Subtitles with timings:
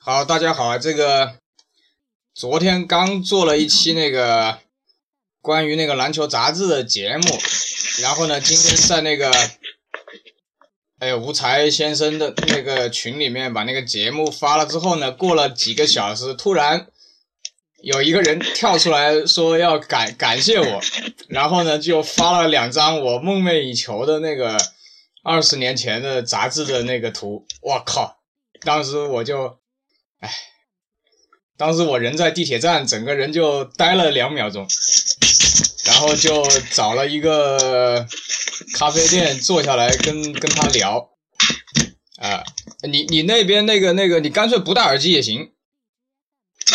[0.00, 0.78] 好，大家好啊！
[0.78, 1.34] 这个
[2.32, 4.60] 昨天刚做了一期那个
[5.42, 7.24] 关于那个篮球杂志的节目，
[8.00, 9.30] 然后呢，今天在那个
[11.00, 16.86] 哎吴才先生的那个群里面把那个节目发了之后呢，过了几个小时，突然
[17.82, 20.80] 有一个人跳出来说要感感谢我，
[21.28, 24.56] 然后呢就发了两张我梦寐以求的那个
[25.24, 28.20] 二十年前的杂志的那个图，我靠！
[28.60, 29.58] 当时我就。
[30.20, 30.30] 哎，
[31.56, 34.66] 当时我人在地铁站，整个人就呆了两秒钟，
[35.84, 38.06] 然后就找了一个
[38.74, 41.10] 咖啡店坐下来跟跟他聊。
[42.20, 42.42] 啊，
[42.82, 45.52] 你你那边那个那个，你干脆不戴耳机也行。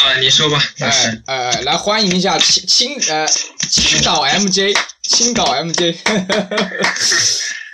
[0.01, 0.57] 啊，你说吧。
[0.79, 3.27] 哎哎哎，来欢迎一下青青呃
[3.69, 5.97] 青岛 MJ，青岛 MJ。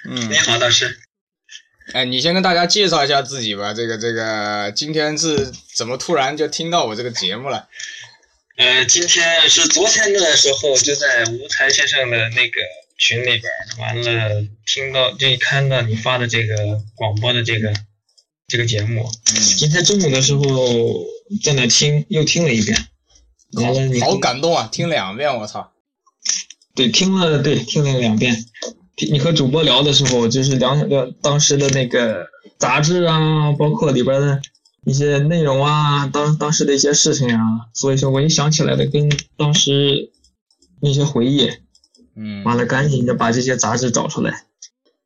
[0.09, 0.99] 嗯， 你好，大师。
[1.93, 3.73] 哎，你先跟大家介绍一下自己吧。
[3.73, 7.67] 这个这个，今天是怎么突然就听到我这个节目了？
[8.57, 12.61] 呃，今天是昨天的时候，就在吴才先生的那个
[12.97, 13.43] 群里边，
[13.79, 16.55] 完了听到就看到你发的这个
[16.95, 17.73] 广播的这个
[18.47, 19.09] 这个节目。
[19.33, 19.41] 嗯。
[19.57, 20.43] 今天中午的时候
[21.43, 22.87] 在那听，又听了一遍。
[23.53, 24.69] 完了，你好感动啊！
[24.71, 25.71] 听两遍，我操。
[26.75, 28.45] 对，听了，对，听了两遍。
[29.11, 34.41] 你和主播聊的时候，就是聊聊当时的那个杂志啊，包括里边的
[34.85, 37.41] 一些内容啊，当当时的一些事情啊，
[37.73, 40.11] 所以说我一想起来的，跟当时
[40.81, 41.49] 那些回忆，
[42.15, 44.45] 嗯，完了赶紧就把这些杂志找出来，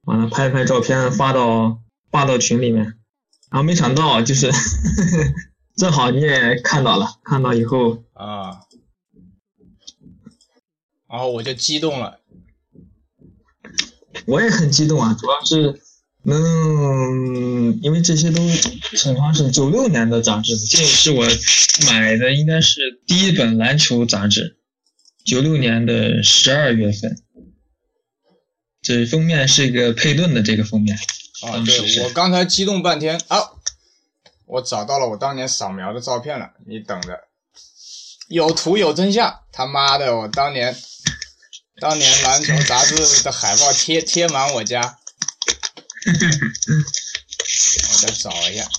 [0.05, 1.79] 完了拍拍照片发到
[2.11, 2.83] 发到群里面，
[3.51, 4.51] 然后没想到就是
[5.77, 8.61] 正好你也看到了，看到以后啊，
[11.07, 12.19] 然后我就激动了。
[14.25, 15.81] 我也很激动啊，主要是
[16.23, 18.39] 能，因为这些都
[18.97, 21.25] 正常是九六年的杂志，这是我
[21.87, 24.57] 买的，应该是第一本篮球杂志，
[25.25, 27.17] 九六年的十二月份，
[28.81, 30.97] 这封面是一个佩顿的这个封面。
[31.41, 33.39] 啊，对，我刚才激动半天啊，
[34.45, 37.19] 我找到了我当年扫描的照片了，你等着，
[38.29, 40.75] 有图有真相，他妈的，我当年。
[41.79, 44.99] 当年篮球杂志的海报贴贴满我家，
[47.91, 48.69] 我再找一下。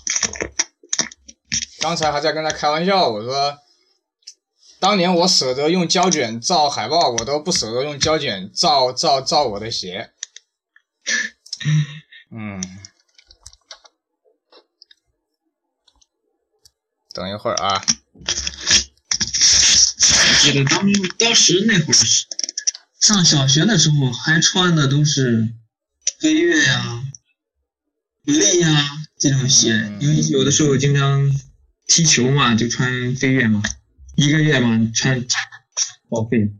[1.81, 3.59] 刚才还在跟他开玩笑，我说，
[4.79, 10.13] 当年我舍得用胶卷照海报，我都不舍得用胶卷照照照我的鞋。
[12.31, 12.63] 嗯，
[17.13, 17.85] 等一会儿啊。
[20.41, 22.27] 记得当当时那会儿是。
[23.05, 25.53] 上小学的时候还穿的都是
[26.21, 27.05] 飞跃呀、
[28.23, 28.69] 力呀
[29.19, 31.31] 这种鞋，因为有的时候经常
[31.87, 33.63] 踢球嘛，就穿飞跃嘛。
[34.17, 35.23] 一个月嘛穿
[36.09, 36.51] 报废。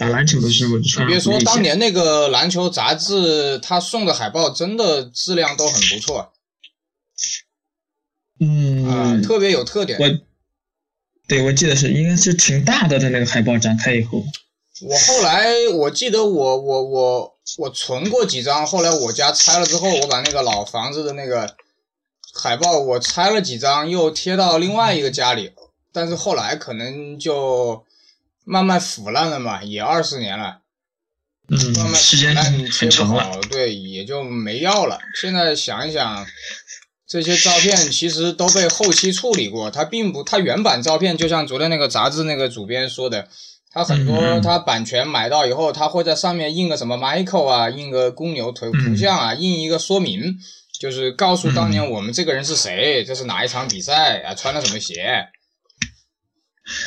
[0.00, 1.06] 打篮球的时候就穿。
[1.06, 6.32] 别说当年那个篮球杂志，他送的海报真的质量都很不错。
[8.40, 8.84] 嗯。
[8.88, 9.96] 啊，特别有特点。
[10.00, 10.08] 我，
[11.28, 14.24] 对，我记得是应该是挺大的的那个海报展开以后。
[14.82, 21.54] 我后来我记得我我我我存过几张，后来我家拆了之后，我把那个老房子的那个
[22.34, 25.52] 海报我拆了几张，又贴到另外一个家里，
[25.92, 27.84] 但是后来可能就
[28.42, 30.58] 慢慢腐烂了嘛，也二十年了，
[31.48, 32.34] 嗯，慢慢时间
[32.68, 34.98] 贴不好，对，也就没要了。
[35.20, 36.26] 现在想一想，
[37.06, 43.28] 这些照片其实都被后期处理过，它并不，它原版照片就像昨天那个杂志那个主编说的。
[43.74, 50.38] 他很多，他版权买到以后，他会在上面印个什么 Michael 啊，印个公牛图图像啊，印一个说明，
[50.78, 55.26] 就是告诉当年我们这个人是谁，这是哪一场比赛啊，穿了什么鞋。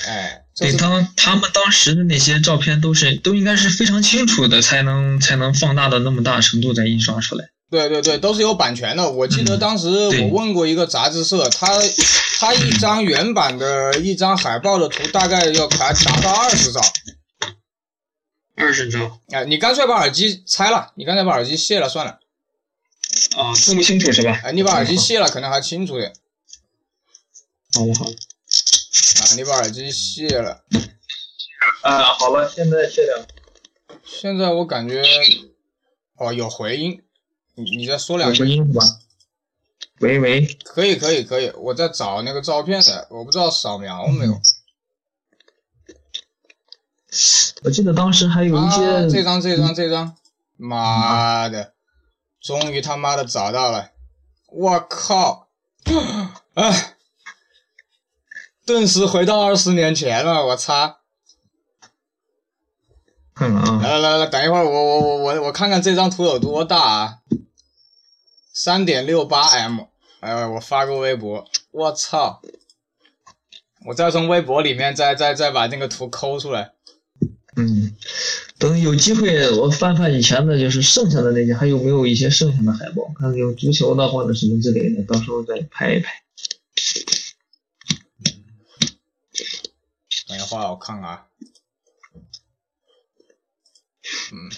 [0.07, 7.49] 哎，对，当他们当时的那些照片都是都应该是非常清楚的，才能才能放大到那么大程度再印刷出来。
[7.69, 9.11] 对对对，都是有版权的。
[9.11, 11.67] 我记得当时我问过一个杂志社，他
[12.39, 16.79] 他一张原版的一张海报的图大概要达达到二十兆。
[18.55, 19.19] 二十兆？
[19.31, 22.19] 哎，你干脆把耳机拆了，你刚才把耳机卸了算了。
[23.35, 24.39] 啊，听不清楚是吧？
[24.43, 26.13] 哎，你把耳机卸了，可能还清楚点。
[27.73, 28.11] 好了好了。
[28.11, 30.63] 啊，你把耳机卸了。
[31.83, 33.27] 啊，好了，现在卸掉。
[34.03, 35.03] 现在我感觉，
[36.15, 37.03] 哦，有回音。
[37.57, 38.43] 你你再说两句。
[39.99, 40.45] 喂喂。
[40.63, 44.39] 可以可以可以，我在找那个照片的，我不知道扫描没有。
[47.63, 49.09] 我记得当时还有一些。
[49.09, 50.15] 这张这张这张，
[50.55, 51.73] 妈的，
[52.39, 53.91] 终于他妈的找到了！
[54.49, 55.49] 我靠，
[56.53, 56.71] 啊，
[58.65, 60.99] 顿时回到二十年前了，我擦！
[63.33, 67.17] 看看啊，来来来来，等一会儿，我我我我我看看这张图有多大啊？
[68.59, 69.81] 三点六八 M，
[70.19, 72.41] 哎，我发个微博，我操！
[73.85, 76.73] 我再从微博里面再再再把那个图抠出来。
[77.55, 77.95] 嗯，
[78.57, 83.03] 等有机会我翻翻以前的，就是剩下的那些，还有没有一些剩下的海报？
[83.19, 86.23] 看有足球的或者什么之类的，到时候再拍一拍。
[90.27, 91.27] 等一会儿我看看啊。
[94.31, 94.49] 嗯，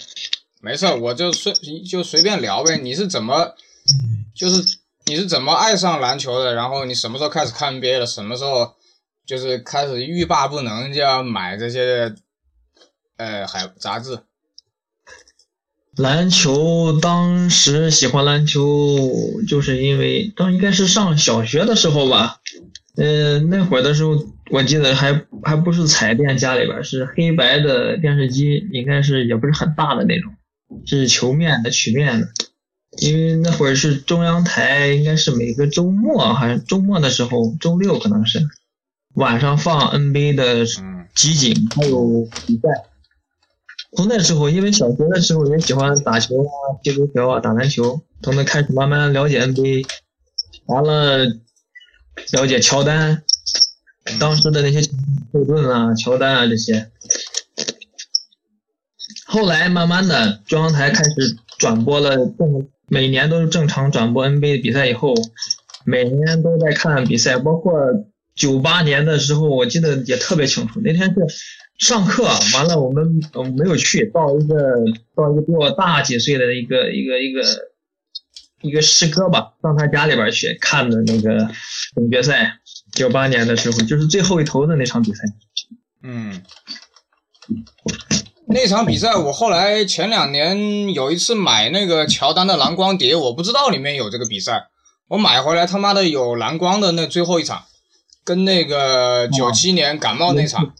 [0.62, 1.52] 没事，我就随
[1.86, 2.78] 就随便聊呗。
[2.78, 3.54] 你是怎么，
[4.34, 6.54] 就是你是怎么爱上篮球的？
[6.54, 8.06] 然后你什么时候开始看 NBA 的？
[8.06, 8.74] 什么时候
[9.26, 12.14] 就是开始欲罢不能就要买这些
[13.16, 14.20] 呃海杂志？
[15.96, 19.10] 篮球当时喜欢篮球，
[19.46, 22.40] 就是因为当应该是上小学的时候吧。
[22.96, 24.16] 呃，那会儿的时候，
[24.50, 30.32] 我记得还还不是彩电，家里边是黑白的电视机，应该是也不是很大的那种，
[30.86, 32.28] 是球面的、曲面的。
[32.98, 38.40] 因为那会儿是中央台，应该是每个周末还是周末的时候，周六可能是
[39.14, 40.66] 晚上放 NBA 的
[41.14, 42.68] 集锦，还有比赛。
[43.96, 46.50] 从那时候，因为小学的时候也喜欢打球啊、
[46.82, 49.86] 踢足球啊、打篮球，从那开始慢慢了解 NBA，
[50.66, 51.24] 完了
[52.32, 53.22] 了解乔丹，
[54.18, 54.80] 当时的那些
[55.32, 56.90] 霍顿啊、乔丹啊这些。
[59.26, 65.14] 后来慢慢的，中央台开始转播了正，每年都是正常转播 NBA 比赛以后，
[65.84, 67.72] 每年都在看比赛，包括
[68.34, 70.80] 九八年的时候，我记得也特别清楚。
[70.82, 71.20] 那天是
[71.78, 73.06] 上课完了，我们
[73.56, 74.56] 没有去，到一个
[75.14, 77.42] 到一个比我大几岁的一个一个一个
[78.62, 81.48] 一个师哥吧，到他家里边去看的那个
[81.94, 82.58] 总决赛，
[82.92, 85.22] 九八年的时候，就是最后一头的那场比赛。
[86.02, 86.42] 嗯，
[88.52, 94.64] 那场比赛我后来前两年有一次买那个乔丹的蓝光碟，我不知道里面有这个比赛，
[95.08, 97.62] 我买回来他妈的有蓝光的那最后一场，
[98.24, 100.74] 跟那个九七年感冒那场。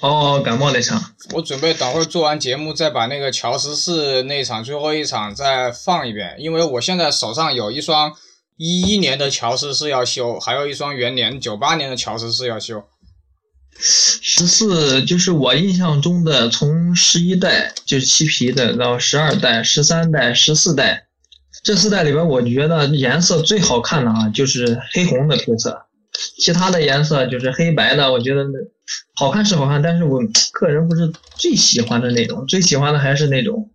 [0.00, 1.02] 哦，感冒那场。
[1.32, 8.12] 我准备等会儿做完节目再把那个乔十四那场最后一场再放一遍，因为我现在手上有一双
[8.56, 12.84] 一一年的乔十四要修，还有一双元年九八年的乔十四要修。
[13.76, 21.06] 十四就是我印象中的，从十一代就是漆皮的到十二代、十三代、十四代，
[21.62, 25.86] 这四代里边，我觉得颜色最好看的啊，就是黑红的配色，
[26.38, 28.46] 其他的颜色就是黑白的，我觉得
[29.16, 30.20] 好看是好看，但是我
[30.52, 33.70] 个人不是最喜欢的那种，最喜欢的还是那种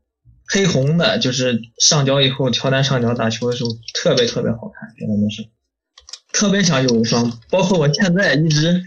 [0.47, 5.45] 黑红的，就是上脚以后，乔丹上脚打球的时候特别特别好看，真的是
[6.31, 8.81] 特别想有一双，包括我现在一直。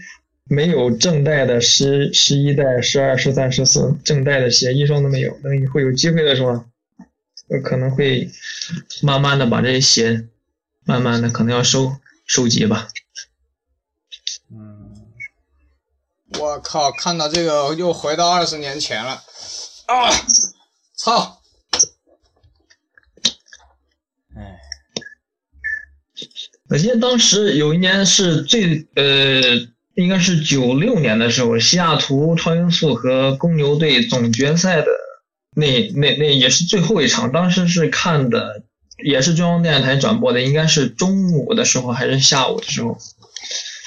[0.45, 5.39] 没有正代的十十一代、十二、十三、十四正代的鞋，一双都没有。
[5.39, 6.65] 等以后有机会的时候，
[7.47, 8.29] 我可能会
[9.01, 10.27] 慢慢的把这些鞋，
[10.83, 11.95] 慢慢的可能要收
[12.25, 12.89] 收集吧。
[14.51, 15.07] 嗯，
[16.37, 19.23] 我靠，看到这个又回到二十年前了，
[19.87, 20.11] 啊，
[20.97, 21.41] 操！
[24.35, 24.59] 哎，
[26.67, 29.71] 我记得当时有一年是最呃。
[29.95, 34.87] 应该是九六年的时候，西雅图超音速和公牛队总决赛的
[35.55, 37.31] 那那那也是最后一场。
[37.31, 38.63] 当时是看的，
[39.03, 42.97] 也是中央电视台转播的，应该是中午的时候还是下午的时候。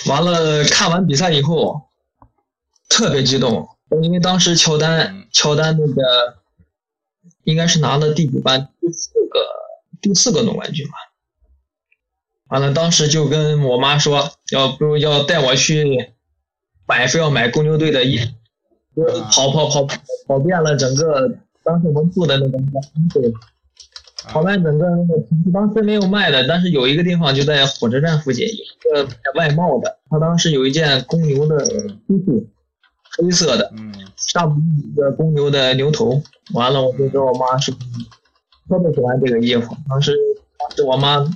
[0.07, 1.89] 完了，看完比赛以后，
[2.89, 3.69] 特别激动，
[4.03, 6.37] 因为当时乔丹乔丹那个
[7.43, 8.69] 应该是拿了第几班？
[8.81, 9.41] 第四个
[10.01, 10.95] 第四个总冠军吧。
[12.49, 16.13] 完了，当时就跟我妈说，要不要带我去
[16.87, 19.85] 买，非要买公牛队的衣服，跑跑跑
[20.29, 21.29] 跑遍了整个
[21.65, 22.59] 当时我们住的那个
[23.13, 23.33] 对，
[24.29, 32.47] 跑遍整个那个城市，当时没有卖的，但是有一个地方就在火车站附近，一个卖外贸的，他当时有一件公牛的 T 恤，
[33.19, 33.73] 黑色的，
[34.17, 36.23] 上面一个公牛的牛头，
[36.55, 37.75] 完了我就跟我妈说，
[38.69, 40.17] 特别喜欢这个衣服，当时
[40.57, 41.29] 当时我妈。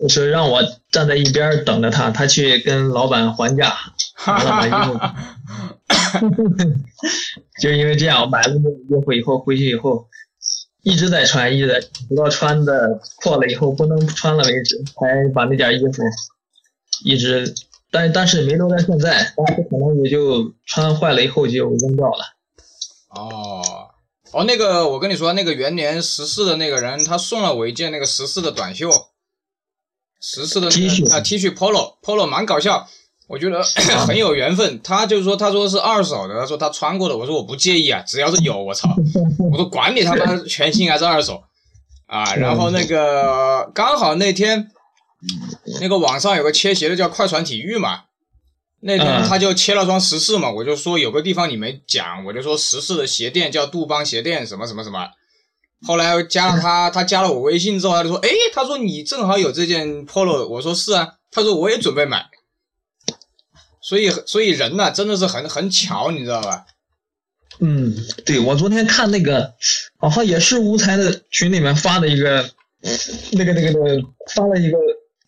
[0.00, 3.74] 就是让我站在一边等着他，他去跟老板还价，
[4.26, 4.98] 完了把衣服，
[7.60, 10.06] 就因为这样，我买了那个衣服以后回去以后，
[10.82, 15.86] 一直在穿，一直在，直到穿的破了以后不能穿了为止，才把那件衣服
[17.04, 17.54] 一直，
[17.90, 22.24] 但但是没留在现在，但是可能也就穿坏了以后就扔掉了。
[23.10, 23.62] 哦，
[24.32, 28.88] 哦，那个我跟你说，那个元年十四的那个人，他送了我一件那个十四的短袖。
[30.20, 32.86] 十四的 T 恤啊 T 恤 Polo Polo 蛮搞笑，
[33.26, 33.62] 我觉得
[34.06, 34.80] 很有缘分。
[34.82, 38.88] 他就说他说是二手的，他说他穿过的，我说我不介意啊，只要是有，我操，
[39.50, 41.42] 我说管你他妈全新还是二手
[42.06, 42.34] 啊。
[42.34, 44.70] 然后那个刚好那天
[45.80, 48.02] 那个网上有个切鞋的叫快船体育嘛。
[48.82, 55.06] 那天嗯他就切了双十四嘛，我就说有个地方你没讲，我就说十四的鞋垫叫杜邦鞋垫，什么什么什么。
[55.86, 62.26] 后来加了他， 他加了我微信之后，他就说：“哎，他说你正好有这件 polo。”我说：“是啊。”他说：“我也准备买。”
[63.82, 66.66] 所以，所以人呐、真的是很很巧，你知道吧？
[67.60, 67.94] 嗯，
[68.24, 69.54] 对，我昨天看那个，
[69.98, 72.48] 好像也是无才的群里面发的一个，
[73.32, 74.02] 那个那个那个
[74.34, 74.78] 发了一个，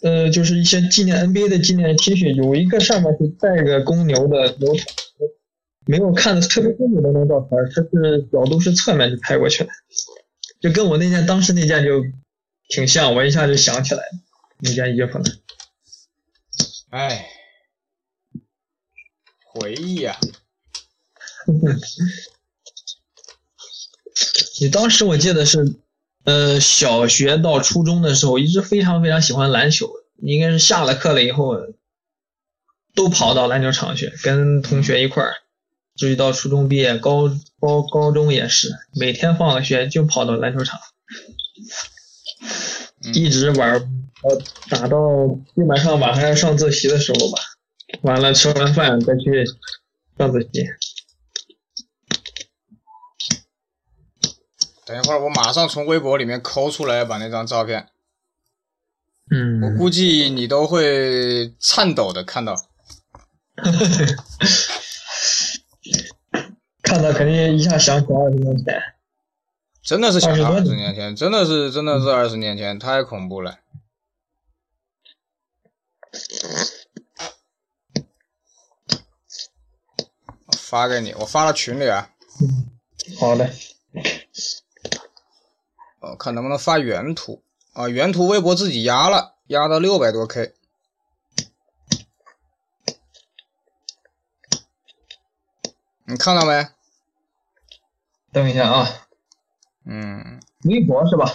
[0.02, 4.56] 呃，就是一些纪念 NBA 的纪念 T 恤，有一个上面是带个公牛的
[5.87, 9.71] 没有看的特别清楚的那张照片，这是角度是侧面就拍过去的，
[10.62, 12.04] 就跟我那件当时那件就
[12.69, 14.02] 挺像，我一下就想起来
[14.61, 15.25] 那件衣服了。
[16.90, 17.26] 哎，
[19.45, 20.16] 回忆啊，
[24.61, 25.75] 你当时我记得是，
[26.25, 31.57] 呃，小学到初中的时候，一直非常非常喜欢篮球，应该是下了课了以后，
[32.95, 35.42] 都跑到篮球场去，跟同学一块儿。
[35.95, 37.29] 至于到初中毕业，高
[37.61, 40.81] 高高中也是，每天放了学就跑到篮球场，
[43.05, 44.99] 嗯一直玩，呃，打到
[45.55, 47.39] 基本上晚上要上自习的时候吧，
[48.03, 49.45] 完了吃完饭再去
[50.19, 50.67] 上自习。
[54.85, 57.89] 等一会儿我马上从微博里面抠出来把那张照片，
[59.31, 62.57] 嗯，我估计你都会颤抖的看到。
[66.93, 68.83] 看到肯定一下想起二十年前。
[69.83, 73.61] 真的是想20多二十年年前，真的是真的是二十年前，太恐怖了。
[80.45, 82.11] 我发给你，我发到群里啊，
[83.19, 83.51] 好的。
[86.01, 87.89] 我看能不能发原图啊？
[87.89, 90.53] 原图微博自己压了，压到六百多 K。
[96.05, 96.69] 你看到没？
[98.33, 98.89] 等一下啊，
[99.85, 101.33] 嗯，微博是吧？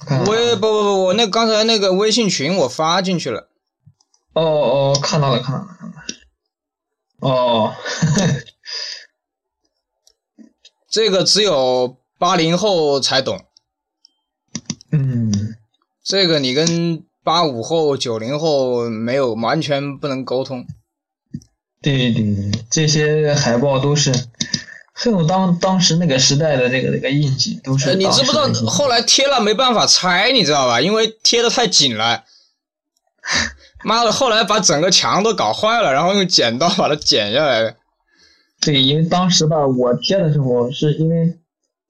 [0.00, 3.48] 看看啊微不不不，我那刚才那个微信群我发进去了。
[4.32, 6.04] 哦哦，看到了，看到了，看到了。
[7.20, 7.74] 哦，
[10.90, 13.44] 这个只有八零后才懂，
[14.90, 15.56] 嗯，
[16.02, 20.66] 这个你跟八五后、九零后没有完全不能沟通。
[21.82, 24.10] 对对对，这些海报都是
[25.02, 30.78] 很有当当时那个时代的那个那个印记，都是呃，你知不知道后来贴了没办法拆，你知道吧？
[30.78, 32.24] 因为贴的太紧了。
[33.82, 37.74] 妈的，后来把整个墙都搞坏了，然后用剪刀把它剪下来。
[38.60, 41.34] 对，因为当时吧，我贴的时候是因为，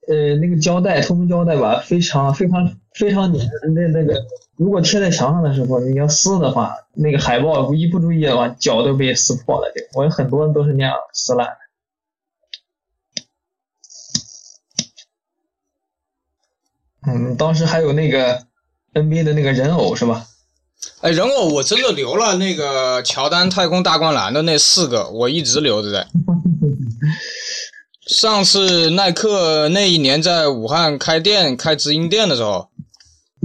[0.07, 4.25] 呃，那个胶带透明胶带吧，非常非常非常粘，那那个
[4.57, 9.73] 如果贴在墙上的时候，你要撕的话，那个海报一不注意的话，脚都被撕破了。
[9.75, 11.57] 这个我有很多都是那样撕烂的。
[17.07, 18.47] 嗯，当时还有那个
[18.95, 20.27] NBA 的那个人偶是吧？
[21.01, 26.07] 哎，人偶我真的留了那个乔丹太空大灌篮的那四个，我一直留着在。
[28.07, 32.69] 上次耐克那一年在武汉开店开直营店的时候，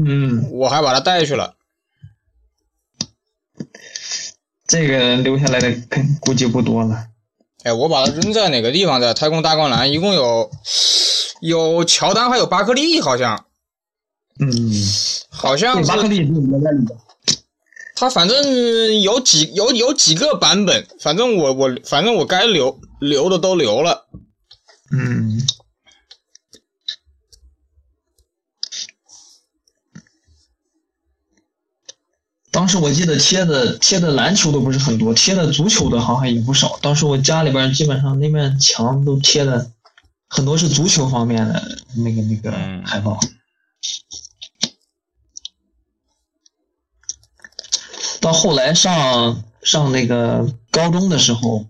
[0.04, 1.56] 嗯，我还把它带去了。
[4.68, 7.06] 这个留下来的肯估计不多了。
[7.64, 9.00] 哎，我把它扔在哪个地方？
[9.00, 10.50] 在太空大灌篮，一共有
[11.46, 13.46] 有乔丹，还有巴克利，好像
[14.40, 14.50] 嗯，
[15.30, 16.28] 好像，巴克是。
[17.98, 24.08] 他反正有几有有几个版本，反正我我反正我该留留的都留了。
[24.92, 25.42] 嗯，
[32.52, 36.78] 当时我记得贴的贴的篮球的不是很多，贴的足球的好像也不少。
[36.82, 39.72] 当时我家里边基本上那面墙都贴的
[40.36, 43.18] 很多是足球方面的那个那个嗯海报。
[48.20, 51.68] 到后来上上那个高中的时候，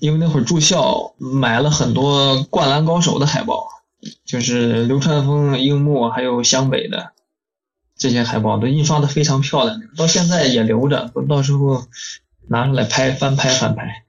[0.00, 3.68] 因为那会儿住校，买了很多《灌篮高手》的海报，
[4.24, 7.12] 就是流川枫、樱木还有湘北的
[7.96, 11.86] 这些海报，都印刷的非常漂亮，到现在也留着，到时候
[12.48, 14.04] 拿出来拍翻拍翻拍。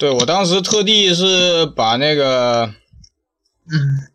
[0.00, 2.72] 对我当时特地是把那个
[3.70, 4.08] 嗯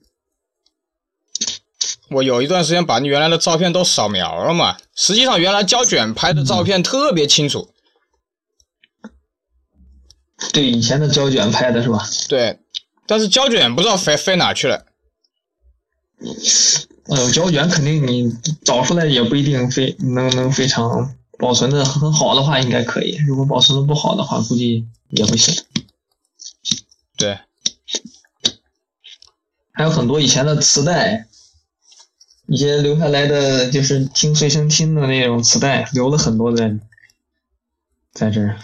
[2.10, 4.77] 我有一段时间把原来的照片都扫描了嘛。
[4.96, 7.70] 实际上，原来胶卷拍的照片特别清楚。
[10.54, 12.04] 对，以前的胶卷拍的是吧？
[12.30, 12.58] 对，
[13.06, 14.86] 但是胶卷不知道飞飞哪去了。
[17.10, 23.18] 呃，胶卷肯定你找出来也不一定非能能非常保存的很好的话，应该可以。
[23.27, 25.63] 如果保存的不好的话，估计也不行。
[27.17, 27.39] 对，
[29.72, 31.27] 还有很多以前的磁带，
[32.48, 36.77] 一些留下来的就是听随身听的那种磁带，留了很多在
[38.13, 38.60] 在这儿。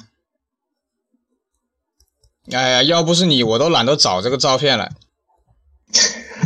[2.51, 4.91] 哎呀，要不是你，我都懒得找这个照片了。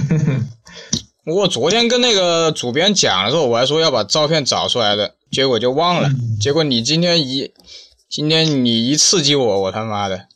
[1.26, 6.12] 我昨天跟那个主编讲的时候，我还说要把照片找出来的，结果就忘了。
[6.40, 7.52] 结果你今天一，
[8.08, 10.28] 今天你一刺激我，我他妈的！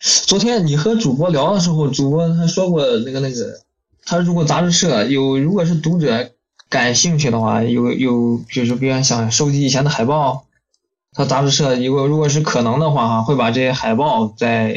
[0.00, 3.60] 昨天你和主播聊的时候，主播他说过那个那个，
[4.04, 6.32] 他如果杂志社有，如果是读者
[6.68, 10.46] 感兴趣的话，有有就是比如想收集以前的海报，
[11.12, 14.76] 他杂志社如果如果是可能的话哈，会把这些海报再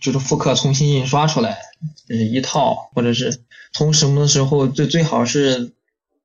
[0.00, 1.58] 就是复刻重新印刷出来，
[2.08, 3.42] 就是一套或者是。
[3.74, 5.72] 从什么时候最最好是，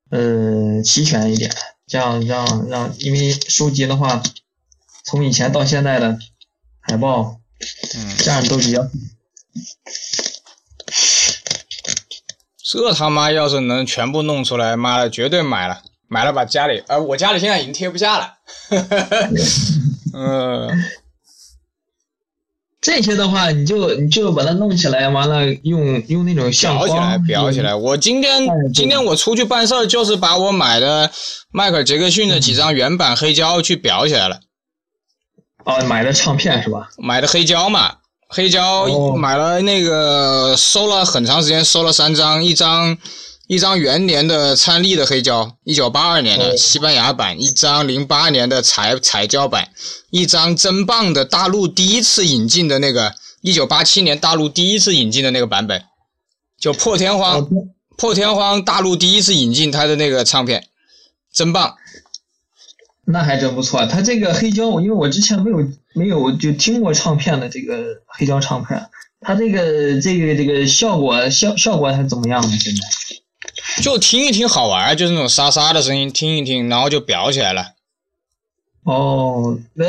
[0.10, 1.50] 呃，齐全一点，
[1.88, 4.22] 这样让让，因为收集的话，
[5.10, 6.18] 从以前到现在的
[6.82, 7.40] 海报，
[7.96, 8.86] 嗯，这样都比较。
[12.70, 18.34] 这他妈要是能全部弄出来，妈的，绝对买了，买了把家里，呃，我家里现在已经贴不下了，
[20.14, 20.70] 嗯。
[22.80, 26.90] 这些的话，你就你就把它弄起来，完了用用那种相框
[27.26, 27.76] 裱起来，裱起来。
[27.76, 31.12] 我今天今天我出去办事儿，就是把我买的
[31.52, 34.40] 迈克尔杰克逊的几张原版黑胶去裱起来了。
[35.68, 36.90] 哦，买的唱片是吧？
[36.98, 37.98] 买的黑胶嘛，
[38.30, 42.98] 黑胶买了那个收了很长时间，收了三张，一张。
[43.50, 49.70] 一张元年的参利的黑胶，一九八二年的西班牙版；一张零八年的彩彩胶版；
[50.10, 55.82] 一张真棒的大陆第一次引进的那个一九八七年大陆第一次引进的那个版本，
[56.60, 57.48] 就破天荒
[57.98, 60.68] 破天荒大陆第一次引进他的那个唱片，
[61.34, 61.74] 真棒。
[63.10, 68.86] 那还真不错，他这个黑胶，因为我之前没有没有就听过唱片的这个黑胶唱片，
[69.22, 72.58] 他这个这个这个效果效效果还怎么样呢？
[72.60, 72.82] 现在？
[73.82, 77.76] 就听一听好玩，就是那种沙沙的声音，听一听，然后就裱起来了。
[78.84, 79.86] 哦，那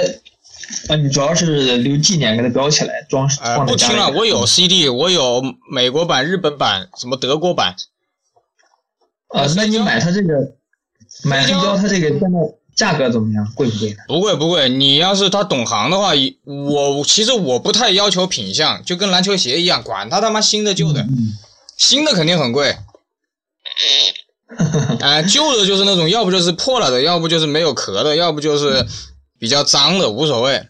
[0.88, 7.74] 啊，你主要是留纪念，给它裱起来，装呃，不听了，我有 CD，我有美国版、日本版，什么德国版。
[9.28, 10.54] 啊，那你买它这个
[11.24, 12.38] 买黑胶，它这个现在
[12.78, 13.44] 价格怎么样？
[13.56, 13.96] 贵不贵呢？
[14.06, 16.12] 不贵不贵，你要是他懂行的话，
[16.44, 21.04] 我其实我不太要求品相，就跟篮球鞋一样，管他他妈新的旧的，
[21.76, 22.76] 新的肯定很贵。
[25.00, 28.86] 哎，旧的就是那种，要不就是破了的，要不就是没有壳的，要不就是
[29.40, 30.68] 比较脏的，无所谓。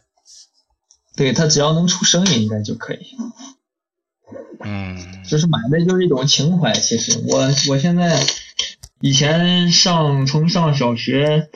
[1.15, 2.99] 对，他只要能出声音，应该就可以。
[4.65, 6.73] 嗯，就是买的就是一种情怀。
[6.73, 8.27] 其实我我现在
[9.01, 11.49] 以前上从上小学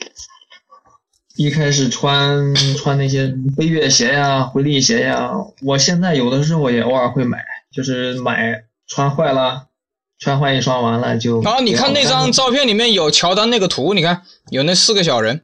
[1.37, 5.31] 一开始穿穿那些飞跃鞋呀、回力鞋呀，
[5.63, 7.39] 我现在有的时候也偶尔会买，
[7.73, 9.69] 就是买穿坏了。
[10.19, 11.43] 穿坏一双完了就。
[11.43, 15.43] 然后你看那张照片里面有乔丹那个图，你看有那四个小人，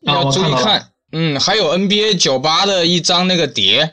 [0.00, 0.92] 要注意看。
[1.12, 3.92] 嗯，还有 NBA 九八的一张那个碟，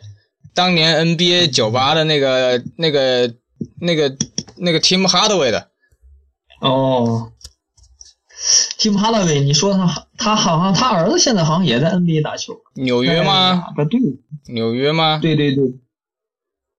[0.53, 3.33] 当年 NBA 九八的那个那个
[3.81, 4.15] 那个
[4.55, 5.67] 那个 Tim Hardaway 的。
[6.61, 7.33] 哦
[8.77, 12.61] ，Tim Hardaway，你说他他好像他儿子现在好像也在 NBA 打球。
[12.73, 13.71] 纽约吗？
[13.75, 13.99] 不对。
[14.47, 15.19] 纽约吗？
[15.19, 15.75] 对对对。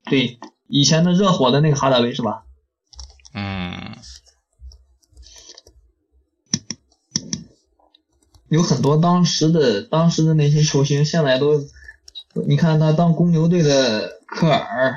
[0.08, 2.44] 对，以前的热火的那个哈达威是吧？
[3.34, 3.96] 嗯，
[8.48, 11.60] 有很多当时的当时的那些球星，现在都，
[12.46, 14.94] 你看他当公牛队的科尔，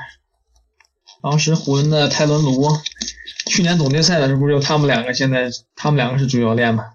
[1.21, 2.69] 当时湖人的泰伦卢，
[3.49, 6.85] 去年总决赛的时候不是就他们两个，现在他们两个是主教练吗？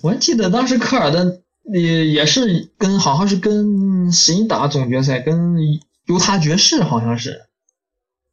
[0.00, 5.56] 我还记得当时科尔的也也是跟好像是跟谁打总决赛，跟
[6.06, 7.42] 犹他爵士好像是。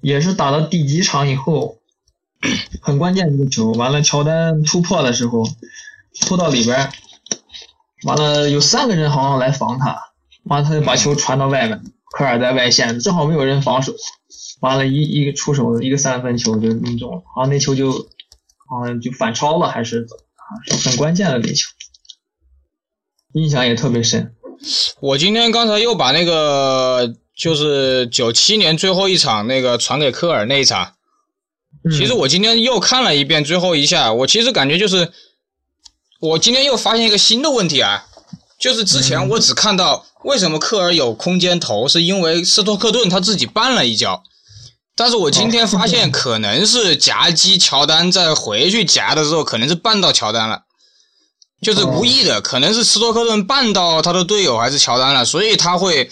[0.01, 1.79] 也是打到第几场以后，
[2.81, 5.45] 很关键一个球，完了乔丹突破的时候，
[6.19, 6.91] 突到里边，
[8.03, 9.97] 完了有三个人好像来防他，
[10.43, 13.93] 完了他就把球传到外面，科尔在外线正好没有人防守，
[14.63, 20.43] 完了，一一个出手一个三分球就命中了，好像那球就好像就反超了还是啊？
[20.65, 21.69] 是很关键的那球，
[23.33, 24.33] 印象也特别深。
[24.99, 27.15] 我今天刚才又把那个。
[27.35, 30.93] 就是九七年最后一场那个传给科尔那一场，
[31.89, 35.11] 其实我今天又看了一遍最后一下，我其实感觉就是，
[36.21, 38.05] 我今天又发现一个新的问题啊，
[38.59, 44.23] 就是之前我只看到为什么科尔有空间投，是因为斯托克顿他自己绊了一跤，
[44.95, 50.63] 但是我今天发现可能是夹击乔丹在回去夹的时候，可能是绊到乔丹了。
[51.61, 56.11] 就是无意的，可能是斯托克顿绊到他的队友还是乔丹了，所以他会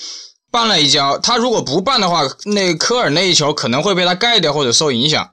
[0.49, 1.17] 绊了一跤。
[1.17, 5.29] 他如果不绊的话，那科尔那一球可能会被他盖掉或者受影响。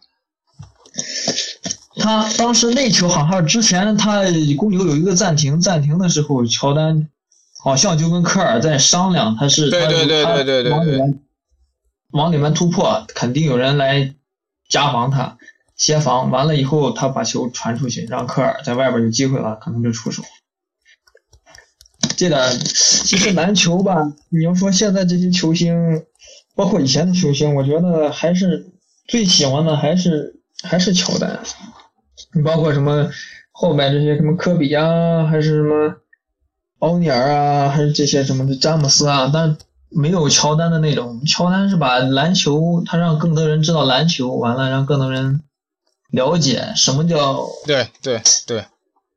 [2.00, 4.22] 他当时那球好像之前他
[4.56, 7.08] 公牛有一个暂停，暂停的时候，乔丹
[7.62, 11.20] 好像就跟科尔在商量，他是对对对对对对往里面
[12.12, 14.14] 往里面突破，肯定有人来
[14.68, 15.38] 加防他。
[15.76, 20.24] 协防完了以后，他把球传出去，让科尔在外边有机会了，可能就出手。
[22.16, 23.94] 这点其实篮球吧，
[24.28, 26.04] 你要说现在这些球星，
[26.56, 28.72] 包括以前的球星，我觉得还是
[29.06, 31.38] 最喜欢的还是还是乔丹。
[32.34, 33.08] 你包括什么
[33.52, 35.94] 后面这些什么科比啊，还是什么
[36.80, 39.56] 奥尼尔啊，还是这些什么的詹姆斯啊，但
[39.90, 41.24] 没有乔丹的那种。
[41.26, 45.42] 乔丹是把篮球，他让更多人知道篮球，完了让更多人。
[46.10, 48.64] 了解什么叫对对对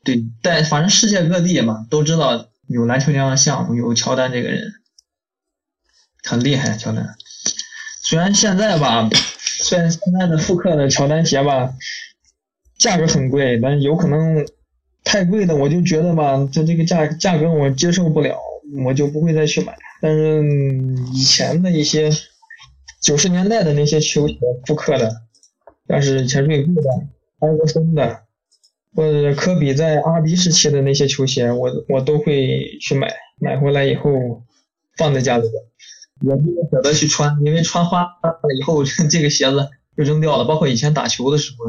[0.03, 4.73] 对，但反正世界各地嘛都知道有篮球这样的项目，有乔丹这个人
[6.21, 6.75] 很厉害。
[6.75, 7.15] 乔丹
[8.03, 9.09] 虽然现在吧，
[9.45, 11.71] 虽然现在的复刻的乔丹鞋吧
[12.77, 14.45] 价格很贵，但有可能
[15.05, 18.37] 太贵的我就觉得吧，它这个价价格我接受不了，
[18.85, 19.77] 我就不会再去买。
[20.01, 20.43] 但是
[21.13, 22.09] 以前的一些
[23.01, 25.11] 九十年代的那些球鞋复刻的。
[25.87, 26.89] 像是以前锐步的、
[27.39, 28.21] 安德森的，
[28.95, 33.13] 或者科比在阿迪时期的那些球鞋，我我都会去买。
[33.41, 34.09] 买回来以后
[34.95, 35.49] 放在家里
[36.21, 40.45] 边，也不舍得去穿，因为穿花了以后 这个鞋子就扔掉了。
[40.45, 41.65] 包括以前打球的时候，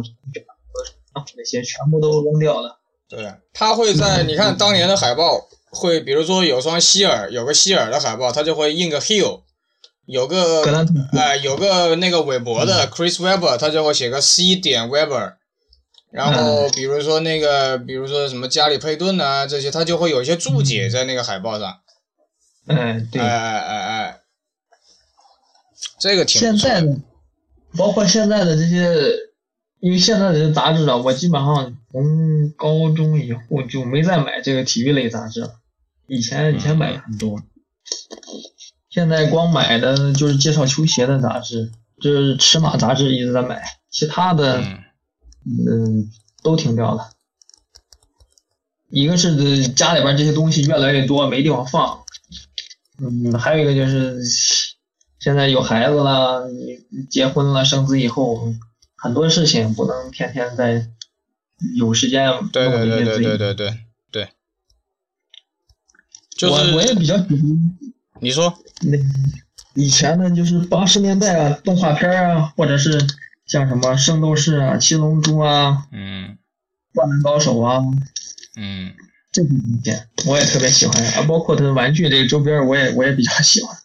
[1.37, 2.79] 那些全部都扔掉了。
[3.09, 9.40] 对，他会在你看当年的海报，会比如说有双希尔，有个希尔的海报，他就会印个 Hill。
[10.04, 10.62] 有个
[11.12, 15.35] 呃，有个那个韦伯的 Chris Webber，他就会写个 C 点 Webber，
[16.11, 21.78] 然后比如说那个，比如说什么加里佩顿啊这些，他就会有一些注解在那个海报上。
[22.66, 23.22] 嗯，对。
[23.22, 24.20] 哎哎哎哎，
[26.00, 26.40] 这个挺。
[26.40, 26.96] 现在的，
[27.78, 28.92] 包括现在的这些，
[29.78, 35.61] 因为现在的杂志啊，我基本上从高中以后就没再买这个体育类杂志了。
[36.12, 37.42] 以前以前买很多。
[38.90, 44.61] 现在光买的就是介绍球鞋的杂志就是尺码杂志一直在买其他的
[45.44, 46.11] 嗯。
[46.42, 47.11] 都停掉了。
[48.90, 52.03] 一个是家里边这些东西越来越多没地方放。
[52.98, 54.20] 嗯还有一个就是
[55.18, 58.53] 现在有孩子了你结婚了生子以后
[58.96, 60.88] 很多事情不能天天在
[61.77, 63.91] 有时间对对对对对对。
[66.37, 67.40] 就是我也比较喜欢。
[68.21, 68.97] 你说，那
[69.75, 73.05] 以前呢，就是八十年代啊，动画片啊，或者是
[73.47, 76.29] 像什么《圣斗士》啊、《七龙珠》啊，嗯，
[76.95, 77.83] 《灌篮高手》啊，
[78.57, 78.92] 嗯，
[79.33, 83.77] 这些东西我也特别喜欢啊，包括他的玩具这个周边，我也我也比较喜欢。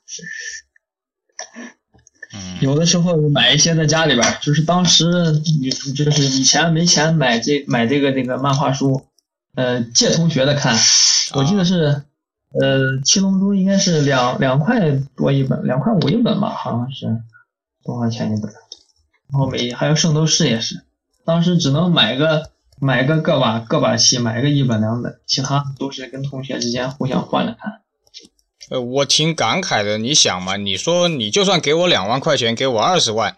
[2.34, 5.06] 嗯，有的时候买一些在家里边，就是当时
[5.62, 9.08] 你就是以前没钱买这买这个这个漫画书，
[9.56, 10.78] 呃，借同学的看，
[11.34, 12.04] 我记得是。
[12.54, 17.06] 呃，七龙珠应该是两两块多一本，两块五一本吧，好像是
[17.84, 18.52] 多少钱一本？
[19.30, 20.82] 然后每还有圣斗士也是，
[21.26, 27.82] 当时只能买个买个个把个把器，买个一本两本，其他都是跟同学之间互相换着看。
[28.70, 33.38] 呃，我挺感慨的，你想嘛，你说你就算给我两万块钱，给我二十万，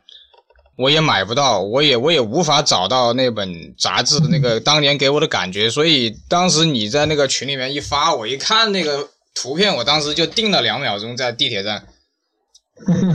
[0.80, 11.86] 我也买不到，我也我也无法找到那本杂志的那个当年给我的感觉，所以当时你在那个群里面一发，我一看那个图片，我当时就定了两秒钟在地铁站，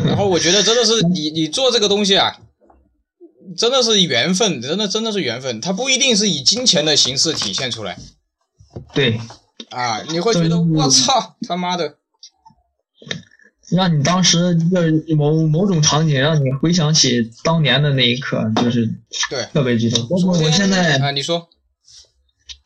[0.04, 2.36] 然后我觉得真的是你你做这个东西啊，
[3.56, 7.98] 真的是缘分，真的真的是缘分，它不一定是以金钱的形式体现出来，
[8.92, 9.18] 对，
[9.70, 11.94] 啊，你会觉得我操他妈的。
[13.74, 18.86] 让你当时一个某某种场景，让你回想起当年的那一刻，就是
[19.30, 20.00] 对特别激动。
[20.08, 21.48] 包括我现在啊，你说，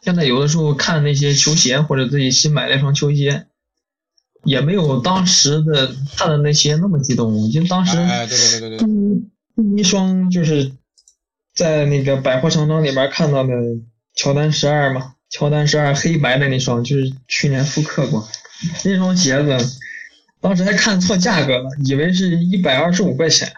[0.03, 3.47] 现在有的时候看那些球鞋或者自己新买了一双球鞋，
[4.45, 7.43] 也没有当时的看的那些那么激动。
[7.43, 8.87] 我记得当时，哎，对对对对对，
[9.57, 10.73] 第一双就是
[11.55, 13.53] 在那个百货商场里边看到的
[14.15, 18.29] 乔丹十二嘛，乔丹十二黑白的那双，就是去年复刻过
[18.85, 19.79] 那双鞋子。
[20.41, 23.53] 当时还看错价格了，以为是一百二十五块钱，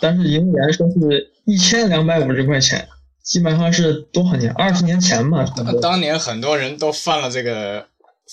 [0.00, 2.88] 但是营业员说是一千两百五十块钱，
[3.22, 4.52] 基本上是多少年？
[4.52, 5.80] 二十年前吧，差不多。
[5.80, 7.86] 当年很多人都犯了这个，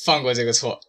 [0.03, 0.79] 犯过这个错。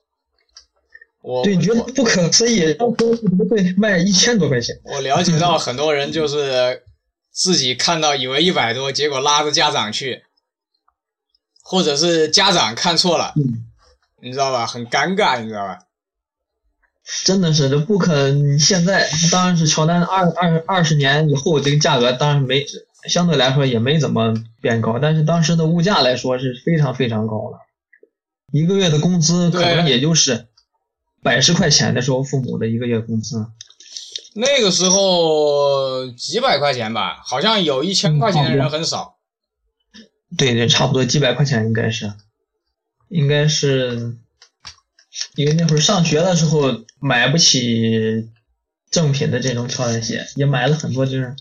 [1.20, 4.74] 我对，你觉得不可思议，当时怎么会卖一千多块钱？
[4.84, 6.82] 我了解到很多人就是
[7.30, 10.22] 自己看到以为一百多，结果拉着家长去，
[11.62, 13.66] 或者是家长看错了，嗯，
[14.20, 14.66] 你知道吧？
[14.66, 15.78] 很尴尬，你知道吧？
[17.24, 18.30] 真的是这不可。
[18.30, 22.64] 你现在当然是乔丹二二二十年以后，这个价格当然没
[23.08, 27.58] 相对来说也没怎么变高，但是当时的物价来说是非常非常高了，
[28.52, 30.46] 一个月的工资可能也就是
[31.22, 33.46] 百十块钱的时候，父母的一个月工资。
[34.34, 39.16] 那个时候几百块钱吧，好像有一千块钱的人很少。
[40.38, 42.12] 对对，差不多几百块钱应该是，
[43.08, 44.16] 应该是。
[45.34, 48.30] 因为那会儿上学的时候买不起
[48.92, 51.34] 正品的这种乔丹鞋，也买了很多就是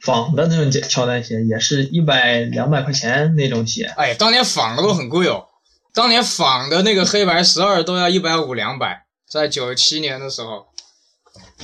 [0.00, 3.84] 仿的那种乔丹鞋，也是一百两百块钱那种鞋。
[3.96, 5.46] 哎，当年仿的都很贵哦，
[5.94, 10.66] 当年仿的那个黑白十二都要一百五两百，在九七年的时候。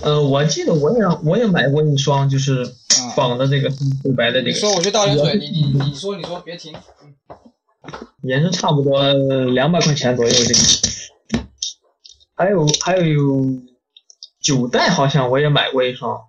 [0.00, 2.64] 呃，我记得我也我也买过一双，就是
[3.14, 3.70] 仿的这个
[4.02, 4.52] 黑白的这个。
[4.52, 6.74] 你说我去倒点水，你你你说你说别停。
[8.22, 9.12] 也是差不多
[9.52, 10.93] 两百块钱左右这个。
[12.36, 13.62] 还有还有有
[14.40, 16.28] 九代好像我也买过一双，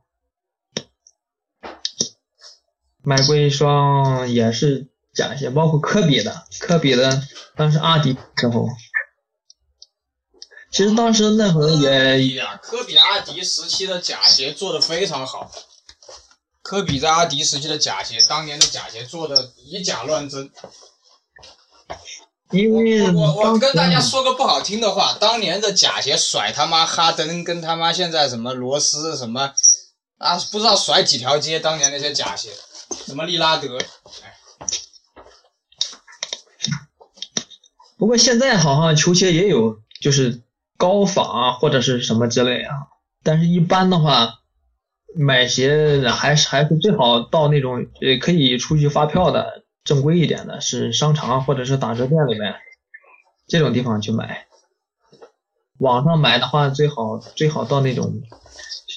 [3.01, 7.23] 买过一双也是假鞋，包括科比的，科比的
[7.55, 8.67] 当时阿迪时候，
[10.69, 15.51] 其实当时那会儿也，科比阿迪时期的假鞋做的非常好，
[16.61, 20.51] 科比在阿迪时期的假鞋，当年的假鞋做的以假乱真。
[22.51, 29.51] 因为我我跟大家说个不好听的话，当年的假鞋甩他妈哈登跟他妈现在什么罗斯什么
[30.19, 31.60] 啊，不知道甩几条街。
[31.60, 32.49] 当年那些假鞋，
[33.05, 33.79] 什么利拉德，
[37.97, 40.43] 不过现在好像球鞋也有，就是
[40.77, 42.75] 高仿啊或者是什么之类啊。
[43.23, 44.36] 但是一般的话，
[45.15, 49.64] 买鞋还是还是最好到那种呃可以出去发票的。
[49.85, 52.55] 正规一点的是商场或者是打折店里面
[53.47, 54.47] 这种地方去买，
[55.77, 58.21] 网上买的话最好最好到那种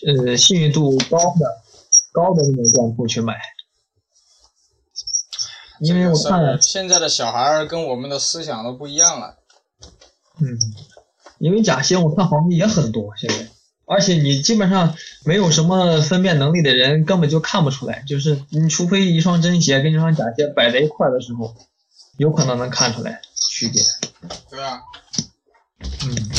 [0.07, 1.62] 呃信誉度高的
[2.11, 3.38] 高的那种店铺去买，
[5.81, 9.37] 因为我看现在的小孩跟我们的思想都不一样了。
[10.40, 10.59] 嗯，
[11.38, 13.51] 因为假鞋我看好像也很多现在。
[13.88, 18.05] 而且你基本上没有什么分辨能力的人，根本就看不出来。
[18.07, 21.55] 就是你除非一双真鞋跟一双假鞋摆在一块的时候，
[22.18, 23.83] 有可能能看出来区别。
[24.51, 24.81] 对啊。
[26.05, 26.31] 嗯。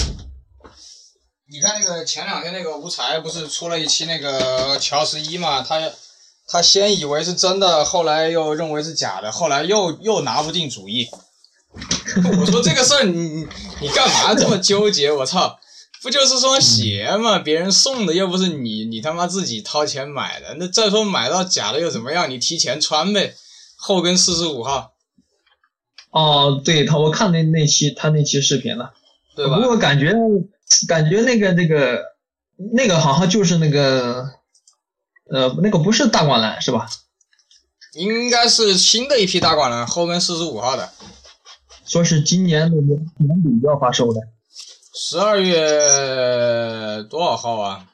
[1.51, 5.63] 你看那个前两天那个吴才不是出了一期那个乔十一嘛？
[5.63, 5.81] 他
[6.47, 11.09] 他先以为是真的，后来又认为是假的，后来又又拿不定主意。
[12.39, 13.47] 我说这个事儿你
[13.81, 15.12] 你干嘛这么纠结？
[15.12, 15.59] 我操！
[16.01, 17.39] 不就是双鞋吗？
[17.39, 20.55] 别人送的又不是你，你他妈自己掏钱买的。
[20.57, 22.29] 那再说买到假的又怎么样？
[22.29, 23.35] 你提前穿呗，
[23.77, 24.93] 后跟四十五号。
[26.12, 28.93] 哦，对他，我看那那期他那期视频了，
[29.35, 29.57] 对吧？
[29.57, 30.13] 不过感觉
[30.88, 32.01] 感觉那个那个
[32.73, 34.25] 那个好像就是那个
[35.29, 36.89] 呃那个不是大灌篮是吧？
[37.93, 40.89] 应该是新的一批大灌篮，后跟四十五号的。
[41.85, 44.21] 说是今年的年底要发售的。
[44.93, 47.89] 十二月多少号啊？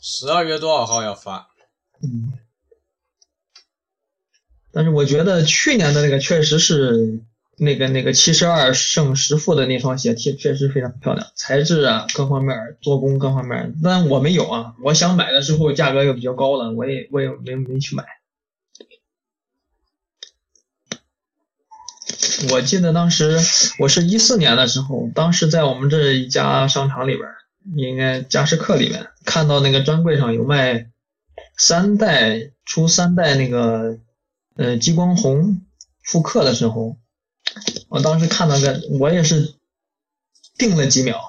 [0.00, 1.50] 十二月多少号要发？
[2.02, 2.32] 嗯。
[4.72, 7.20] 但是我觉得去年的那个确实是
[7.58, 14.76] 那个那个七十二胜十负的那双鞋，确确实非常漂亮，材质啊各方面做工各方面，但我没有啊。
[14.84, 18.04] 我想买的时候价格又比较高了，我也我也没没去买。
[22.48, 23.38] 我记得当时
[23.78, 27.28] 我是一四年的时候，当时在我们这一家商场里边，
[27.76, 30.86] 应该佳士客里面看到那个专柜上有卖
[31.58, 33.98] 三代出三代那个
[34.56, 35.60] 呃激光红
[36.02, 36.96] 复刻的时候，
[37.88, 39.54] 我当时看到个我也是
[40.56, 41.20] 定了几秒，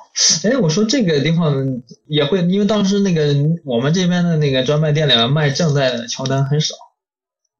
[0.43, 6.75] 哎，我说这个地方也会，因为当时那个我们这边的那个专卖店里面卖正代的乔丹很少，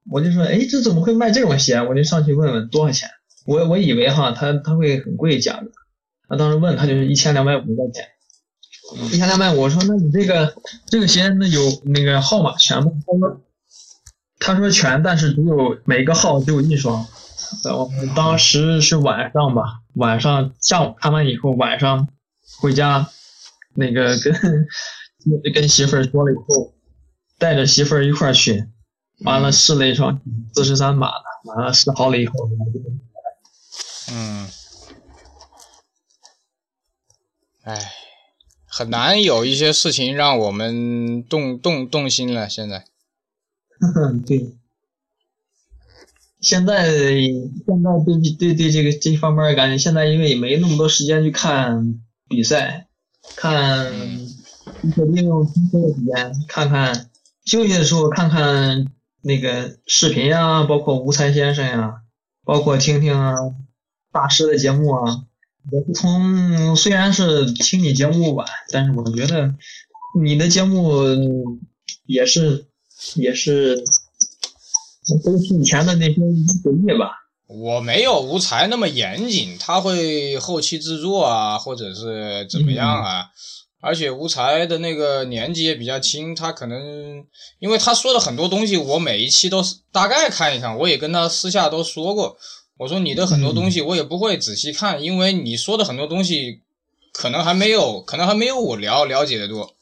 [0.09, 1.81] 我就说哎这怎么会卖这种鞋？
[1.81, 3.09] 我就上去问问多少钱。
[3.45, 5.71] 我我以为哈，他他会很贵价格，
[6.27, 8.07] 他当时问他就是一千两百五十块钱，
[9.11, 10.53] 一千两百五，我说那你这个
[10.87, 12.91] 这个鞋那有那个号码全吗？
[14.39, 17.05] 他说全，但是只有每个号只有一双。
[17.65, 22.07] 我们当时是晚上吧，晚上下午看完以后，晚上
[22.61, 23.09] 回家
[23.75, 24.33] 那个跟
[25.53, 26.73] 跟媳妇儿说了以后，
[27.37, 28.65] 带着媳妇儿一块儿去，
[29.25, 30.21] 完了试了一双
[30.53, 31.23] 四十三码的，
[31.53, 32.33] 完了试好了以后，
[34.13, 34.47] 嗯，
[37.63, 37.93] 哎，
[38.65, 42.49] 很难有一些事情让我们动动动心了。
[42.49, 42.85] 现在，
[44.27, 44.53] 对，
[46.41, 52.87] 现在现在对对对这个这方面感觉，现在因为也没那么多时间去看比赛，
[53.35, 57.09] 看利用空闲的时间看看
[57.45, 58.87] 休息的时候看看
[59.21, 62.01] 那个视频呀，包括无才先生呀，
[62.43, 63.35] 包括听听啊
[64.11, 65.23] 大师的节目啊。
[65.71, 69.53] 我从虽然是听你节目吧，但是我觉得
[70.19, 71.03] 你的节目
[72.07, 72.65] 也是
[73.15, 73.83] 也是
[75.23, 77.11] 都是以前的那些回忆吧。
[77.47, 83.25] 我没有无才那么严谨，他会后期制作啊，或者是怎么样啊。
[83.81, 87.23] 而且无才的那个年纪也比较轻，他可能
[87.59, 92.37] 因为他说的很多东西，我每一期都是大概看一看，我也跟他私下都说过。
[92.81, 96.61] 我说你的很多东西我也不会仔细看，因为你说的很多东西
[97.13, 99.75] 可能还没有，可能还没有我了了解的多。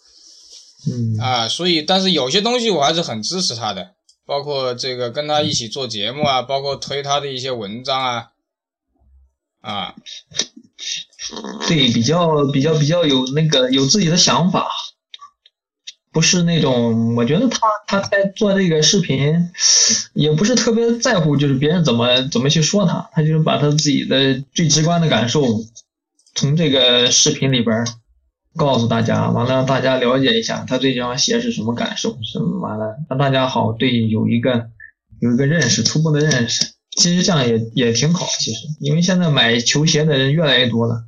[0.86, 1.18] 嗯。
[1.18, 3.92] 啊，所以但是有些东西我还是很支持他的，
[4.26, 8.32] 包括这个跟他一起做节目啊，包括推他的一些文章啊，
[9.62, 9.96] 啊，
[11.70, 14.70] 对，比较比较比较有那个有自己的想法，
[16.20, 19.50] 不是那种我觉得他他在做这个视频，
[20.12, 25.46] 也不是特别在乎，就是别人怎么怎么去说他，他就是把他自己的最直观的感受
[26.36, 27.86] 从这个视频里边儿
[28.58, 34.68] 告诉大家，完了让大家了解一下他对这双鞋是什么感受，是完了让大家好对有一个
[35.22, 36.74] 有一个认识，初步的认识。
[36.98, 41.06] 其实这样也也挺好，其实因为现在买球鞋的人越来越多了。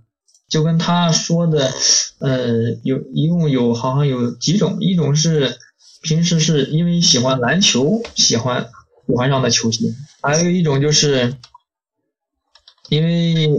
[0.52, 1.72] 就跟他说的，
[2.20, 5.58] 呃，有一共有好像有几种，一种是
[6.02, 8.68] 平时是因为喜欢篮球喜欢
[9.08, 9.86] 喜欢上的球鞋，
[10.22, 11.34] 还有一种就是
[12.90, 13.50] 因为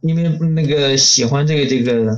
[0.00, 2.16] 因为那个喜欢这个这个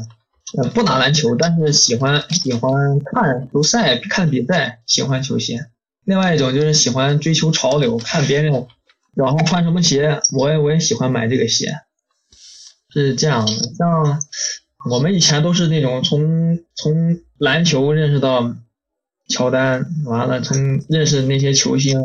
[0.57, 5.67] 呃不打篮球，但是喜欢喜欢看球赛看比赛喜欢球鞋，
[6.05, 8.67] 另外一种就是喜欢追求潮流，看别人
[9.17, 11.67] 然后穿什么鞋，我也我也喜欢买这个鞋。
[12.91, 14.21] 是这样的，像
[14.91, 18.55] 我们以前都是那种从从篮球认识到
[19.29, 22.01] 乔丹，完了从认识那些球星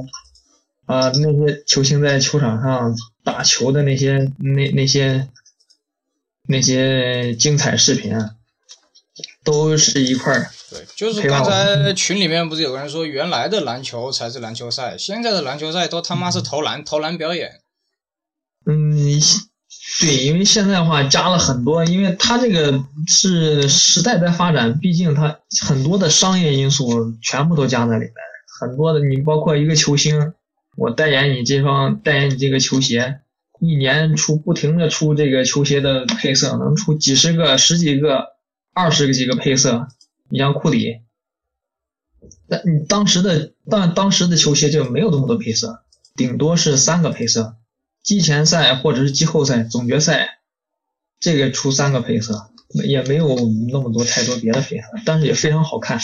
[0.86, 2.94] 啊，那些球星在球场上
[3.24, 5.30] 打球的那些那那些
[6.48, 8.14] 那些精彩视频，
[9.44, 10.52] 都是一块儿。
[10.70, 17.62] 对，就是刚才群里面不是有个人说，原来的篮球才是篮球赛，现在的篮球赛都他妈是投篮投篮表演。
[18.66, 19.22] 嗯。
[20.02, 28.14] 对，因为现在的话加了很多，因为它这个是时代在发展，毕竟它很多的商业因素全部都加在里面。
[28.60, 30.34] 很多的你包括一个球星，
[30.78, 33.20] 我代言你这双，代言你这个球鞋，
[33.60, 38.30] 一年出不停的出这个球鞋的配色，能出几十个、十几个、
[38.74, 39.90] 二十个几个配色。
[40.30, 41.02] 你像库里，
[42.48, 45.84] 但你当时的当当时的球鞋就没有这么多配色，
[46.16, 47.58] 顶多是三个配色。
[48.04, 50.40] 季前赛或者是季后赛、总决赛，
[51.22, 52.52] 这个出三个配色，
[52.86, 53.36] 也没有
[53.72, 55.98] 那么多太多别的配色，但是也非常好看，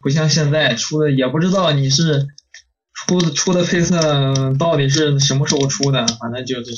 [0.00, 2.26] 不像现在出的也不知道你是
[2.94, 6.72] 出的出的配色到底是什么时候出的，反正就是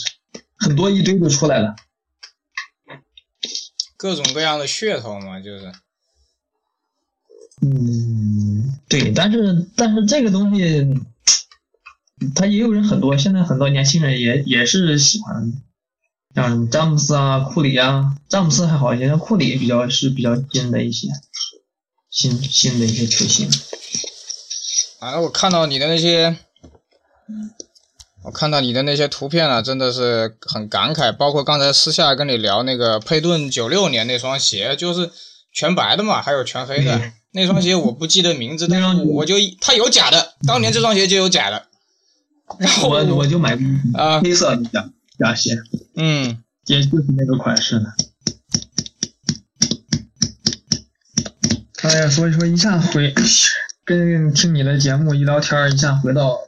[0.56, 1.76] 很多一堆就出来了，
[3.96, 5.72] 各种各样的噱头嘛，就是，
[7.60, 11.00] 嗯，对，但是但是这个东西。
[12.34, 15.52] 他也有人很多，现在很多年轻人也也是喜欢，
[16.34, 21.08] 像詹姆斯啊、库里啊，詹姆斯还好一些，像库里比较是比较新的一些，
[22.10, 23.48] 新新的一些球星。
[25.00, 26.36] 啊，我看到你的那些，
[28.24, 31.10] 我看到你的那些图片了，真的是很感慨。
[31.10, 35.10] 包括刚才私下跟你聊那个佩顿九六年那双鞋，就是
[35.52, 41.66] 全白的嘛，还有全黑的那双鞋，我不记得名字，但是我就它有假的，当年这双鞋就有假的。
[42.58, 43.58] 然后我我就买
[43.94, 44.88] 啊黑色的假
[45.18, 45.50] 假鞋，
[45.96, 47.86] 嗯，也就是那个款式的。
[51.82, 53.12] 哎呀，所以说一下回
[53.84, 56.38] 跟听你的节目一聊天，一下回到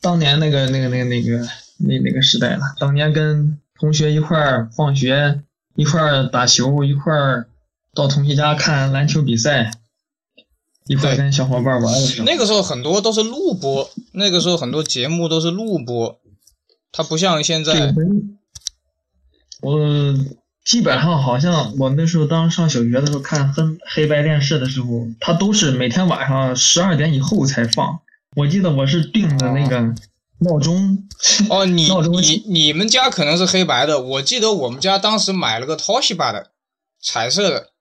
[0.00, 1.38] 当年那个那个那个那个
[1.78, 2.62] 那那个时代了。
[2.78, 5.40] 当年跟同学一块儿放学，
[5.76, 7.48] 一块儿打球，一块儿
[7.94, 9.70] 到同学家看篮球比赛。
[10.86, 16.18] 一块跟小伙伴玩的时候，那个时候很多都是录播，那个时候很多节目都是录播，
[16.90, 17.94] 它不像现在。
[19.60, 19.78] 我
[20.64, 28.00] 基本上好像我那时候当上小学的时候看黑黑白电视的时候，它都是每天晚上十二点以后才放。
[28.36, 29.80] 我记得我是定的那个
[30.38, 31.06] 闹钟。
[31.48, 36.50] 哦，你 闹钟你你们家可能是黑白的，我记得我们家当时买了个 Toshiba 的
[37.00, 37.71] 彩色的，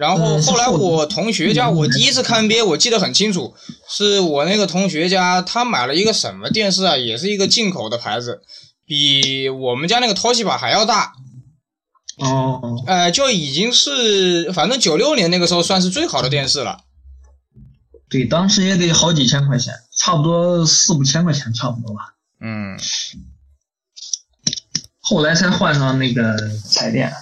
[0.00, 3.54] 然后后来我同学家，嗯我第一次看 NBA 我记得很清楚，
[3.86, 8.40] 是我那个同学家他买了一个什么电视啊，也是一个进口的牌子，
[8.86, 11.12] 比我们家那个 Toshiba 还要大，
[12.16, 16.78] 哦哦，呃，就已经是反正九六年那个时候算是最好的电视了。
[18.08, 22.14] 对，当时也得好几千块钱，差不多四五千块钱，差不多吧。
[22.40, 22.78] 嗯，
[24.98, 27.12] 后来才换上那个彩电。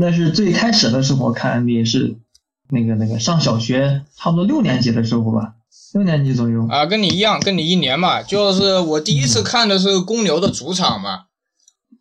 [0.00, 2.16] 那是最开始的时候看 NBA 是
[2.70, 5.56] 那个那个上小学，差不多六年级的时候吧，
[5.92, 6.66] 六年级左右。
[6.70, 11.24] 啊，跟你一样，跟你一年嘛，就是我第一次看的是公牛的主场嘛，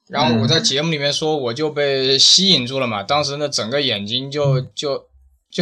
[0.07, 5.03] 然后我在节目里面说，我就被吸引住了嘛，当时那，整个眼睛就就
[5.51, 5.61] 就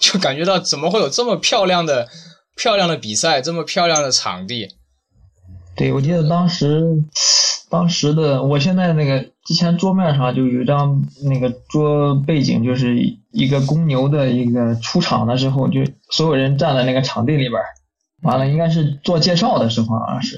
[0.00, 2.08] 就感觉到怎么会有这么漂亮的
[2.56, 4.68] 漂亮的比赛，这么漂亮的场地，
[5.78, 6.82] 对，我记得当时，
[7.70, 12.96] 当时的我现在那个之前桌面上就有一张那个桌背景，就是
[13.30, 17.64] 一个公牛的一个出场的时候，就所有人站在那个场地里边儿，
[18.22, 20.36] 完了应该是做介绍的时候好像是，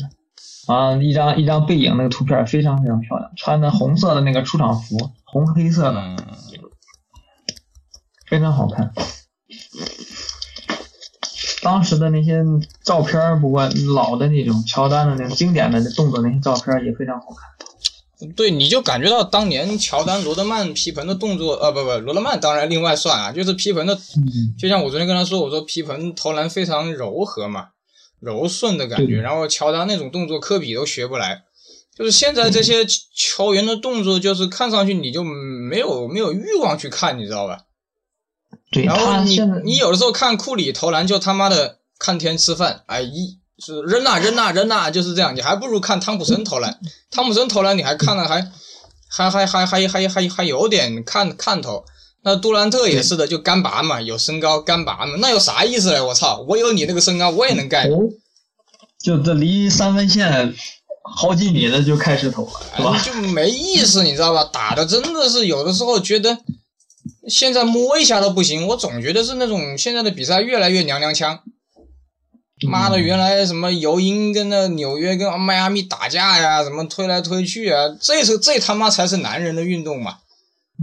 [0.66, 6.18] 啊，一张一张背影那个图片非常非常漂亮，穿的红色的那个出场服，红黑色的，嗯，
[8.28, 8.93] 非常好看。
[11.62, 12.42] 当时的那些
[12.82, 18.32] 照片儿，不过老的那种乔丹的那种经典的动作那些照片儿也非常好看。
[18.36, 27.68] 对，你就感觉到当年乔丹、罗德曼皮蓬的动作，呃，不不，罗德曼当然另外算啊，就是皮蓬的嗯，就像我昨天跟他说，我说皮蓬投篮非常柔和嘛，
[28.20, 29.22] 柔顺的感觉。
[29.22, 31.44] 然后乔丹那种动作，科比都学不来。
[31.96, 37.61] 就是现在这些球员的动作，就是看上去你就没有没有欲望去看，你知道吧？
[38.70, 45.34] 对，然后你你有的时候看库里投篮，就他妈的看天吃饭，哎一是扔呐扔呐扔呐，就是这样。
[45.34, 46.78] 你还不如看汤普森投篮，
[47.10, 48.40] 汤普森投篮你还看了还
[49.10, 51.84] 还还还还还还还有点看看头。
[52.22, 56.00] 那杜兰特也是的，就干拔嘛，有身高干拔嘛，那有啥意思嘞？
[56.00, 57.88] 我操，我有你那个身高，我也能干。
[57.88, 57.96] 投，
[59.02, 60.54] 就这离三分线
[61.02, 62.92] 好几米的就开始投了，是吧？
[62.94, 64.44] 哎就没意思，你知道吧？
[64.52, 66.36] 打的真的是有的时候觉得，
[67.28, 71.42] 现在摸一下都不行，我总觉得是那种现在的比赛越来越娘娘腔。
[72.68, 80.18] 妈的，嗯原来什么尤因跟那纽约跟迈阿密打架呀，什么推来推去啊，这是这他妈才是男人的运动嘛！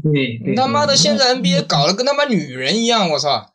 [0.01, 3.53] 对，你他妈的现在 NBA 搞得跟他妈女人一样，我操！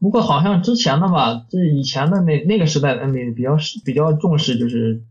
[0.00, 5.02] 不过好像之前的吧，这以前的那那个时代的 NBA 比较比较重视就是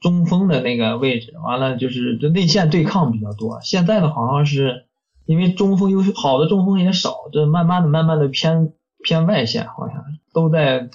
[0.00, 3.60] 中锋的那个位置，完了就是就内线对抗比较多。
[3.62, 4.86] 现在的好像是
[5.26, 8.72] 因为中锋优秀好的中锋也少，这慢慢的慢慢的偏
[9.02, 10.88] 偏外线，好像都在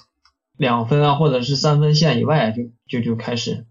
[0.56, 2.62] 两分啊或者是三分线以外就
[3.00, 3.66] 就就开始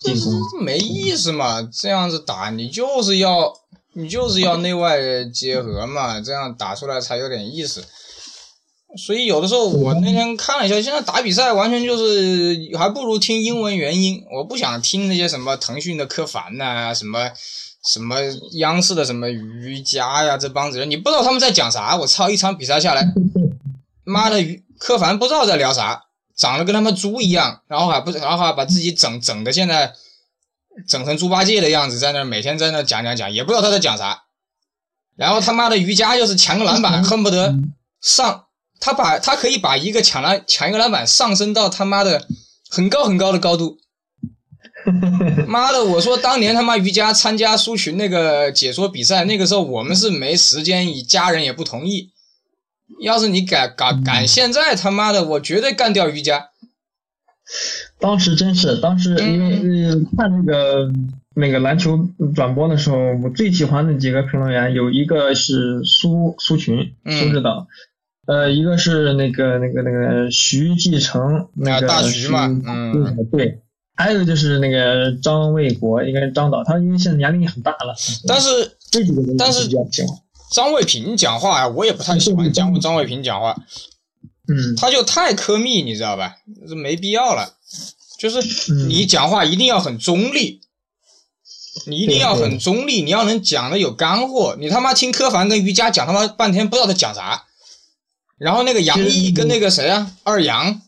[0.00, 0.64] 进攻。
[0.64, 3.52] 没意思嘛，这样子打你就是要
[3.92, 7.84] 你就是要内外结合嘛， 这样打出来才有点意思。
[8.96, 17.30] 所以有的时候我那天看了一下，现在打比赛完全就是还不如听英文原音，我不想听那些什么腾讯的柯凡呐、什么
[17.86, 18.16] 什么
[18.52, 21.96] 央视的什么瑜伽呀，这帮子人，你不知道他们在讲啥。
[21.96, 23.06] 我操，一场比赛下来，
[24.04, 26.02] 妈的，于柯凡不知道在聊啥，
[26.36, 29.92] 长得跟他们猪一样，然后还不，然后还把自己整整的现在
[30.88, 34.24] 整成猪八戒的样子，在那儿每天在那儿讲讲讲，也不知道他在讲啥。
[35.14, 37.54] 然后他妈的瑜伽就是抢个篮板，恨不得
[38.02, 38.46] 上，
[38.80, 42.26] 他把他可以把一个抢篮抢一个篮板上升到他妈的
[42.68, 43.78] 很高很高的高度。
[45.46, 45.84] 妈的！
[45.84, 52.10] 我说当年他妈瑜伽参加苏群那个解说比赛，那个时候我们是没时间，以家人也不同意。
[53.00, 56.50] 要是你敢敢敢现在他妈的，我绝对干掉瑜伽。
[57.98, 60.92] 当时真是，当时因为呃看那个
[61.34, 67.66] 那个篮球转播的时候，我最喜欢的几个评论员有一个是苏苏群嗯苏指导，
[68.26, 73.60] 呃，一个是那个那个那个徐继成，那个大徐嘛嗯对，
[73.96, 77.94] 还有就是那个张卫国，应该是张导，他因为现在年龄也很大了，
[78.26, 79.68] 但是这几个人但是
[80.52, 83.56] 张卫平讲话啊，我也不太喜欢讲张卫平讲话，
[84.48, 86.36] 嗯他就太科密，你知道吧？
[86.68, 87.54] 这没必要了。
[88.18, 88.38] 就是
[88.72, 90.60] 嗯你讲话一定要很中立，
[91.86, 94.56] 你一定要很中立，你要能讲的有干货。
[94.58, 97.44] 你他妈听柯凡跟瑜伽讲他妈半天不知道他讲啥，
[98.38, 100.80] 然后那个杨毅跟那个谁啊，二杨，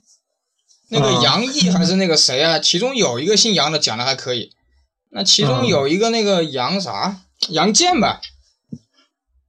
[0.91, 4.53] 那个啊杨毅还是那个谁啊，其中有一个姓杨的讲的还可以，
[5.11, 8.21] 那其中有一个那个杨啥杨健吧，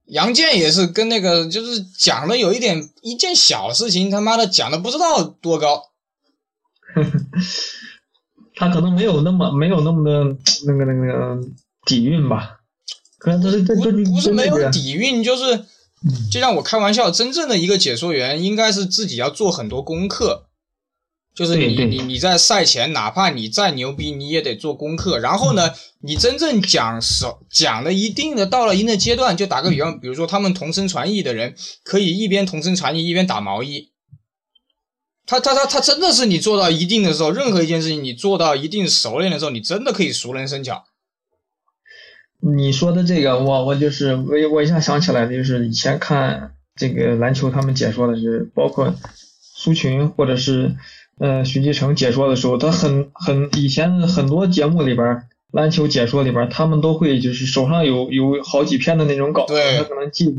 [0.06, 5.84] 杨健也是跟那个就是讲的有一点一件小事情，他妈的讲的不知道多高。
[8.56, 10.36] 他可能没有那么没有那么的
[10.66, 11.38] 那个那个
[11.86, 12.58] 底蕴吧，
[13.18, 15.64] 可能他是这不这不是没有底蕴，就是
[16.30, 20.49] 就像我开玩笑，真正的一个解说员应该是自己要做很多功课，
[21.34, 25.18] 就是你你你在赛前，哪怕你再牛逼，你也得做功课。
[25.18, 25.70] 然后呢，
[26.00, 31.54] 你真正讲手讲的一定的到了一定的阶段，就打个比方，比如说他们同声传译的人
[31.84, 33.90] 可以一边同声传译一边打毛衣。
[35.26, 40.84] 他他他他真的是你做到一定的时候，任何一件事情你做到一定熟练的时候，你真的可以熟能生巧。
[42.42, 48.94] 你说的这个，我我就是我我一下想起来的，就是以前看这个篮球，他们解说的是，包括
[49.54, 50.74] 苏群或者是
[51.20, 60.34] 呃徐继成解说的时候，他很很以前很多节目里边儿篮球解说里边儿，他们都会就是手上有有好几篇的那种稿他可能记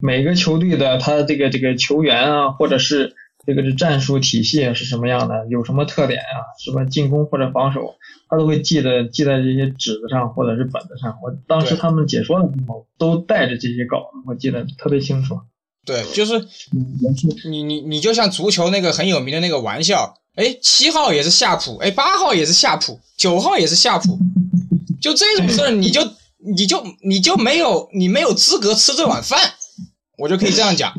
[0.00, 3.14] 每个球队的他这个这个球员啊，或者是
[3.46, 7.96] 这个这战术体系是什么样的，有什么特点啊，什么进攻或者防守，
[8.28, 11.18] 他都会记得记在这些纸子上或者是本子上。
[11.22, 15.40] 我当时他们解说的时候都带着这些稿子，我记得特别清楚。
[15.84, 16.40] 对，就是
[17.48, 24.18] 你你你就像足球那个很有名的那个玩笑，哎，七号也是夏普，哎，八号也是夏普，九号也是夏普，
[25.00, 26.00] 就这种事儿，你就
[26.56, 29.38] 你就你就没有你没有资格吃这碗饭，
[30.18, 30.92] 我就可以这样讲，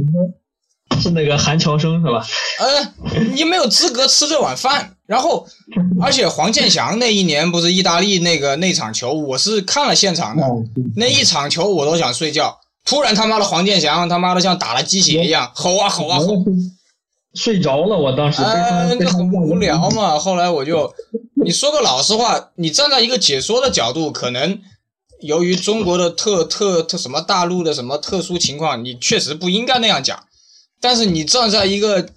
[1.02, 2.26] 是那个韩乔生是吧？
[2.60, 2.94] 呃，
[3.34, 4.90] 你没有资格吃这碗饭。
[5.06, 5.46] 然后，
[6.02, 10.64] 而且黄健翔那一年不是意大利那个那场球，我是看了现场的，哦，
[10.96, 12.58] 那一场球我都想睡觉。
[12.86, 16.46] 突然他妈的黄健翔他妈的像打了鸡血一样吼啊吼啊吼，我
[17.34, 20.20] 睡着了，我当时非常呃，非常那很无聊嘛。
[20.20, 20.94] 后来我就，
[21.44, 24.62] 你说个老实话，你站在一个解说的角度，可能
[25.22, 30.28] 由于中国的特特特什么大陆的什么特殊情况，你确实不应该那样讲。
[30.80, 32.10] 但是你站在一个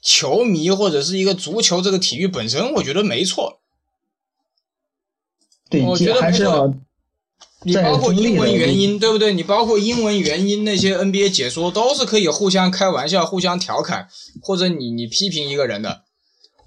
[0.00, 3.60] 球迷或者是一个足球这个体育本身，我觉得没错。
[5.68, 6.72] 对，我觉得没错还是要
[7.64, 9.32] 你包括英文原因，对不对？
[9.32, 14.08] 你包括英文原因，那些 NBA 解说都是可以互相开玩笑、互相调侃，
[14.42, 16.02] 或者你你批评一个人的，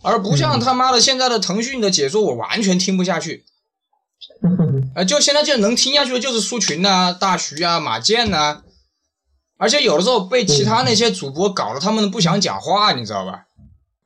[0.01, 3.45] 而不像嗯他妈的现在的腾讯的解说，我完全听不下去。
[4.95, 8.61] 呃，就现在就能听下去的就是苏群呐、大徐啊、马健呐、
[9.57, 13.45] 而且有的时候被其他那些主播搞得他们不想讲话，你知道吧？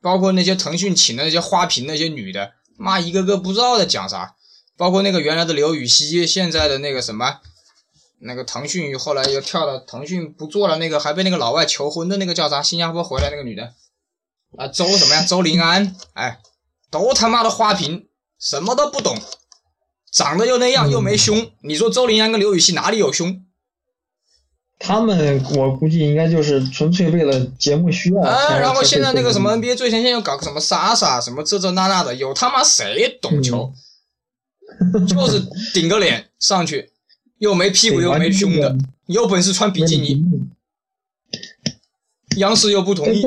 [0.02, 4.34] 包括那些腾讯请的那些花瓶那些女的，妈一个个不知道在讲啥。
[4.80, 7.40] 包括那个原来的刘禹锡，现在的那个什么，
[8.20, 12.62] 那个腾讯后来又跳到腾讯不做了，那个还被那个老外求婚的那个叫啥？
[12.62, 13.74] 新加坡回来那个女的
[14.56, 15.22] 啊，周什么呀？
[15.22, 16.38] 周林安，哎，
[16.90, 18.06] 都他妈的花瓶，
[18.38, 19.18] 什么都不懂，
[20.10, 23.44] 长得又那样又没胸，你说周林安跟刘禹锡哪里有胸？
[24.78, 28.22] 他们我估计应该就是纯粹为了节目需要。
[28.22, 33.70] 啊，然后现在那个什么 NBA 最前线又搞个什么莎莎什么这这那那的，有他妈谁懂球？
[35.06, 35.42] 就是
[35.74, 36.90] 顶个脸上去，
[37.38, 38.76] 又没屁股又没胸的，
[39.06, 40.24] 有本事穿比基尼，
[42.36, 43.22] 央视又不同意。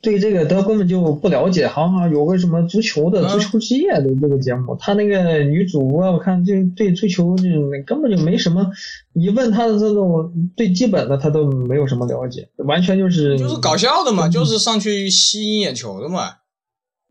[0.00, 7.44] 对这个他根本就不了解，好像有个什么足球的、嗯足球之夜的这个节目，他那个女主播我看就对足球就
[7.84, 8.70] 根本就没什么，
[9.12, 16.36] 你问他的这种最基本的他都没有什么了解，完全就是就是搞笑的嘛，就是上去吸引眼球的嘛。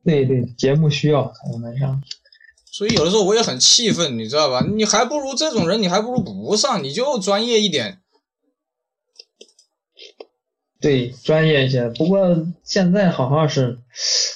[0.05, 2.01] 对对节目需要才能上。
[2.77, 4.63] 所以有的时候我也很气愤，你知道吧？
[4.63, 8.01] 你还不如这种人，你还不如不上，你就专业一点。
[10.79, 11.89] 对，专业一些。
[11.89, 13.79] 不过现在好像是，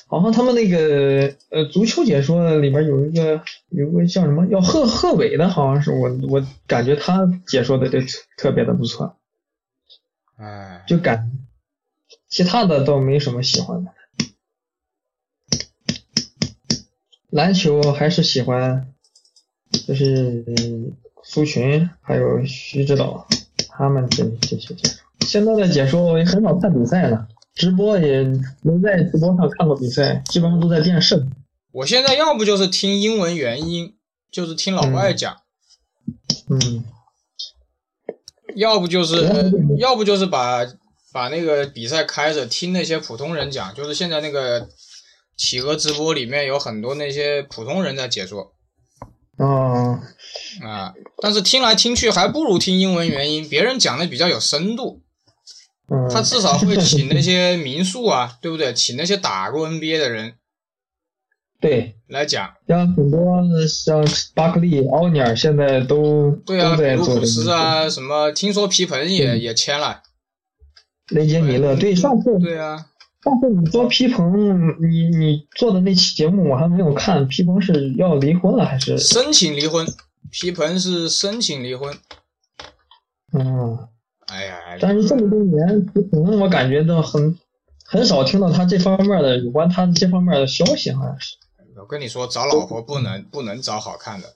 [0.07, 7.99] 好像他们那个呃足球解说里边有一个有个叫什么叫贺贺伟的，好像是我我感觉他解说的就
[8.37, 9.17] 特别的不错，
[10.37, 11.31] 哎，就感
[12.27, 13.91] 其他的倒没什么喜欢的。
[17.31, 18.93] 篮球还是喜欢，
[19.87, 23.27] 就是嗯苏群还有徐指导
[23.69, 24.99] 他们这这些解说。
[25.25, 28.23] 现在的解说我也很少看比赛了，直播也
[28.61, 31.25] 没在直播上看过比赛，基本上都在电视。
[31.71, 33.95] 我现在要不就是听英文原音，
[34.29, 35.37] 就是听老外讲，
[36.49, 36.83] 嗯，
[38.55, 40.65] 要不就是嗯要不就是把
[41.13, 44.67] 把那个比赛开着听那些普通人讲，就是现在那个
[45.37, 48.53] 企鹅直播里面有很多那些普通人在解说
[49.37, 49.99] 哦，
[50.61, 55.01] 啊，但是听来听去还不如听英文原音，别人讲的比较有深度，
[55.91, 58.71] 嗯，他至少会请那些民宿啊，对不对？
[58.73, 60.35] 请那些打过 NBA 的人，
[61.59, 64.05] 对，来讲，像很多像
[64.35, 67.49] 巴克利、奥尼尔现在都对啊，卢普斯。
[67.49, 70.03] 啊，什么，听说皮蓬也也签了，
[71.09, 72.85] 雷杰米勒，对，上次对啊，
[73.23, 78.97] 上次你说皮蓬，你你做的那期节目我还没有看，皮蓬是要离婚了还是？
[78.97, 79.85] 申请离婚，
[80.31, 81.95] 皮蓬是申请离婚，
[83.33, 83.87] 嗯，
[84.27, 87.37] 哎呀，但是这么多年，皮蓬我感觉到很
[87.85, 91.35] 很少听到他这方面的有关他这方面的消息，好像是。
[91.77, 94.27] 我跟你说，找老婆不能不能找好看的，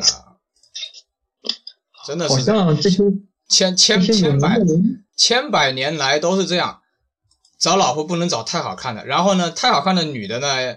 [0.00, 0.38] 啊，
[2.06, 2.52] 真的好是。
[2.52, 3.02] 好像这些
[3.48, 4.58] 千千千百，
[5.16, 6.80] 千百年来都是这样，
[7.58, 10.76] 找老婆不能找太好看的，然后呢，太好看的女的呢，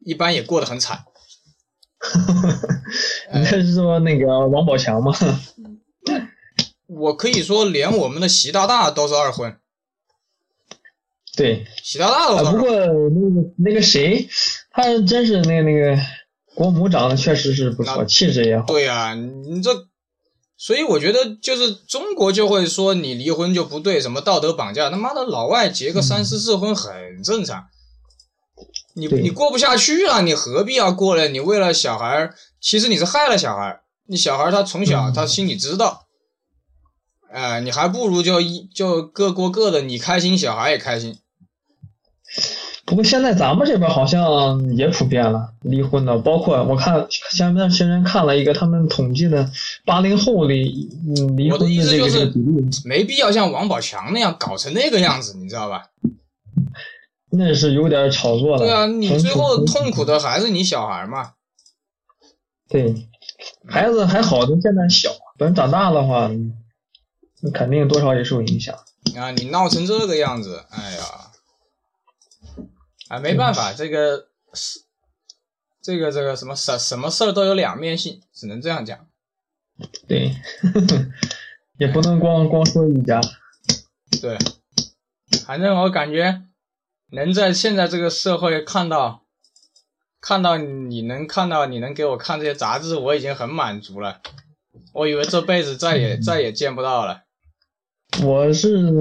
[0.00, 1.04] 一般也过得很惨。
[3.32, 5.12] 你这是说那个王宝强吗？
[6.86, 9.56] 我可以说，连我们的习大大都是二婚，
[11.36, 12.60] 对，习大大都是啊，二婚。
[12.60, 14.28] 不过那个那个谁，
[14.70, 15.96] 他真是那个那个
[16.54, 18.66] 国母长得确实是不错，那气质也好。
[18.66, 19.70] 对呀、你这，
[20.64, 27.64] 所以我觉得就是中国就会说你离婚就不对，什么道德绑架，他妈的老外结个三四次婚很正常。
[28.94, 31.26] 你你过不下去了，你何必要过来？
[31.26, 33.82] 你为了小孩儿，其实你是害了小孩儿。
[34.06, 36.06] 你小孩儿他从小嗯他心里知道，
[37.32, 41.18] 呃，你还不如就一就各过各的，你开心，小孩也开心。
[42.84, 49.48] 不过现在咱们这边好像也普遍了离婚的，包括我看前段时间看了一个他们统计的
[49.84, 55.84] 八零后离嗯离婚的婚这个意思就是比例，没必要像王宝强那样搞成那个样子，你知道吧？
[57.30, 58.58] 那是有点炒作了。
[58.58, 61.30] 对啊，你最后痛苦的还是你小孩嘛。
[62.68, 63.08] 对，
[63.66, 65.08] 孩子还好，他现在小，
[65.38, 66.30] 等长大的话，
[67.40, 68.74] 那肯定多少也受影响。
[69.16, 71.02] 啊，你闹成这个样子，哎呀，
[73.12, 74.80] 啊，没办法，这个是
[75.82, 79.06] 这个这个什么什什么事儿都有两面性，只能这样讲。
[80.08, 80.34] 对，
[81.76, 83.20] 也不能光光说一家。
[84.22, 84.38] 对，
[85.44, 86.44] 反正我感觉
[87.10, 89.26] 能在现在这个社会看到，
[90.18, 94.22] 看到你能看到你能给我看这些杂志，我已经很满足了。
[94.94, 97.21] 我以为这辈子再也再也见不到了。
[98.20, 98.92] 我是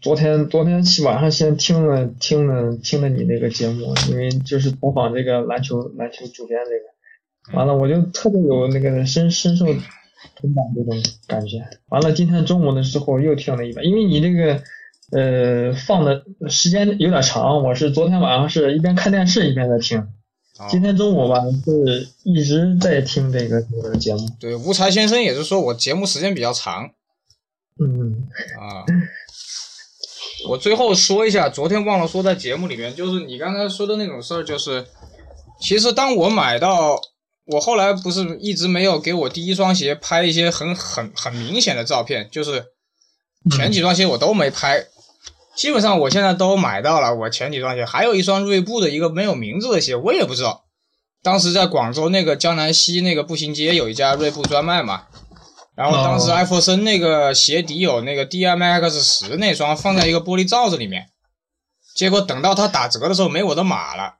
[0.00, 11.58] 昨天昨天起晚上先听了听了听了你那个节目，因为就是模仿这个篮球篮球主编这个，完了我就特别有那个深深受同感这种感觉。
[11.88, 14.62] 完了今天中午的时候又听了一遍，因为你这个
[15.12, 19.98] 呃放的时间有点长，我是昨天晚上是一边看电视一边在听，
[20.56, 26.90] 啊今天中午吧是一直在听这个这个节目，对，无才先生也是说我节目时间比较长
[27.80, 28.28] 嗯
[28.60, 28.84] 啊。
[30.48, 34.86] 我最后说一下，昨天忘了说在节目里面，就是你刚才说的那种事儿，就是
[35.60, 36.98] 其实当我买到，
[37.46, 42.64] 我后来不是一直没有给我第一双鞋拍一些很很很明显的照片，就是
[43.50, 44.86] 前几双鞋我都没拍，
[45.56, 47.14] 基本上我现在都买到了。
[47.14, 50.64] 我前几双鞋还有一双锐步的一个没有名字的鞋，我也不知道。
[51.22, 55.02] 当时在广州那个江南西那个步行街有一家锐步专卖嘛，
[55.80, 56.34] 然后当时哦。
[56.34, 61.06] 艾弗森那个鞋底有那个 DMX 十那双放在一个玻璃罩子里面，
[61.94, 64.16] 结果等到它打折的时候没我的码了，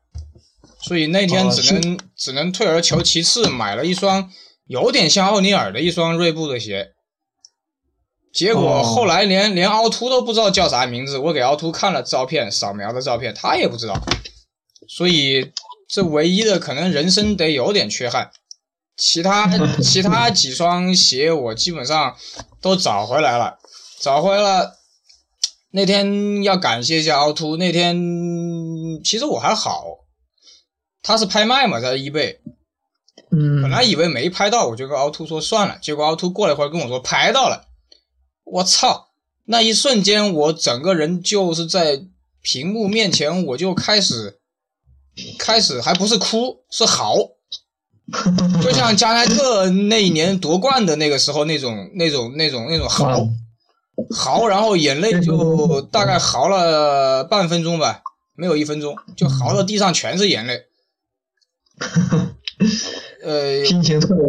[0.81, 4.31] 所以那天哦只能、只能退而求其次，买了一双
[4.65, 6.93] 有点像奥尼尔的一双锐步的鞋。
[8.33, 8.83] 结果哦。
[8.83, 14.01] 后来连、连凹凸都不知道叫啥名字，我给凹凸看了照片，扫描的照片，他也不知道，
[14.89, 15.53] 所以
[15.87, 18.31] 这唯一的可能人生得有点缺憾，
[19.01, 19.49] 其他
[19.83, 22.15] 其他几双鞋我基本上
[22.61, 23.59] 都找回来了，
[23.99, 24.77] 找回了。
[25.71, 27.97] 那天要感谢一下凹凸，那天
[29.03, 29.85] 其实我还好，
[31.01, 32.41] 他是拍卖嘛，在易贝，
[33.31, 37.69] 嗯，本来以为没拍到，我就跟凹凸说算了，结果凹凸过了一会儿跟我说拍到了，
[38.45, 39.07] 我操！
[39.45, 42.03] 那一瞬间，我整个人就是在
[42.43, 44.41] 屏幕面前，我就开始
[45.39, 47.17] 开始还不是哭，是嚎，
[48.63, 53.29] 就像加奈特那一年夺冠的那个时候那种那种那种那种嚎
[54.11, 58.03] 嚎，然后眼泪就大概嚎了半分钟吧，
[58.35, 60.63] 没有一分钟，就嚎到地上全是眼泪。
[63.23, 64.25] 呃，心情特别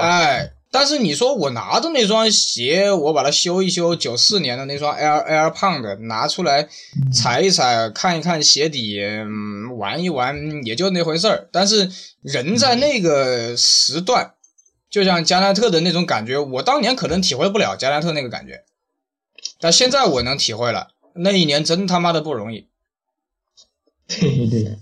[0.00, 6.66] 哎，但是你说我拿着那双鞋，我把它修一修，九四年的那双 Air Air Pound 拿出来
[7.12, 11.48] 踩一踩，看一看鞋底，嗯，玩一玩，也就那回事儿。
[11.52, 11.90] 但是
[12.22, 14.32] 人在那个时段，
[14.88, 18.64] 就像加奈特的那种感觉，我当年可能体会不了加奈特那个感觉，
[19.60, 20.88] 但现在我能体会了。
[21.14, 22.68] 那一年真他妈的不容易。
[24.08, 24.78] 对对，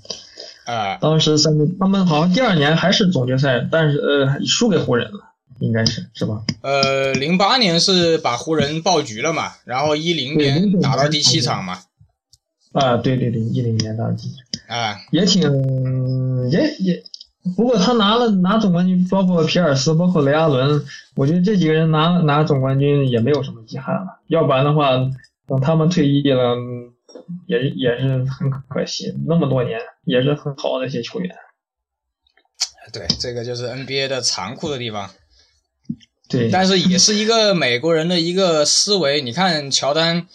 [0.65, 5.30] 啊、当时三他们好像第二年还是总决赛，但是呃输给湖人了，
[5.61, 6.43] 应该是是吧？
[6.63, 11.79] 呃，零八年是把湖人爆局了嘛，然后一零年打到第七场嘛，
[12.73, 14.31] 啊，对对对，一零年当季
[14.67, 15.43] 啊、也挺
[16.51, 17.03] 也也，
[17.57, 20.85] 不过他拿了拿总冠军，包括皮尔斯，包括雷阿伦，
[21.17, 24.91] 我觉得这几个人拿拿总冠军也没有什么遗憾了，要不然的话，
[25.47, 26.93] 等他们退役了，嗯
[27.47, 31.35] 也也是很可惜，那么多年也是很好的一些球员。
[32.93, 35.11] 对，这个就是 NBA 的残酷的地方。
[36.31, 39.21] 对，但是也是一个美国人的一个思维。
[39.21, 40.29] 你看乔丹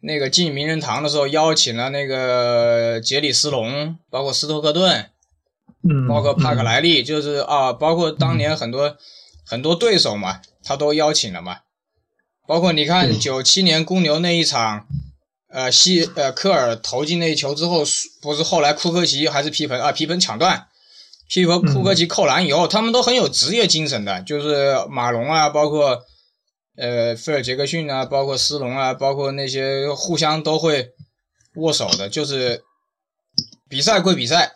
[0.00, 5.10] 那个进名人堂的时候，邀请了那个杰里斯隆，包括斯托克顿，
[5.86, 8.96] 嗯，包括帕克嗯莱利，就是啊，包括当年很多
[9.44, 11.58] 很多对手嘛，他都邀请了嘛。
[12.46, 14.86] 包括你看对九七年公牛那一场，
[15.48, 17.84] 呃西呃科尔投进那一球之后，
[18.22, 20.66] 不是后来库克奇还是皮蓬啊皮蓬抢断，
[21.28, 26.02] 皮蓬库克奇扣篮以后，他们都很有职业精神的，就是马龙啊，包括
[26.76, 30.90] 呃菲尔杰克逊啊，包括斯隆啊，包括那些互相都会
[31.56, 32.62] 握手的，就是
[33.68, 34.52] 比赛归比赛，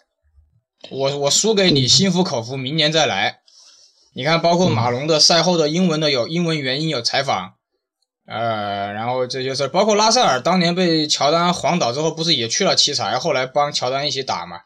[0.91, 3.41] 我我输给你心服口服，明年再来。
[4.15, 7.53] 你看，包括马龙的赛后的英文的有英文原因有采访，
[8.27, 14.61] 呃，然后这些事儿，包括拉塞尔当年被乔丹晃倒之后，不是也去了奇才，后来帮乔丹一起打嘛？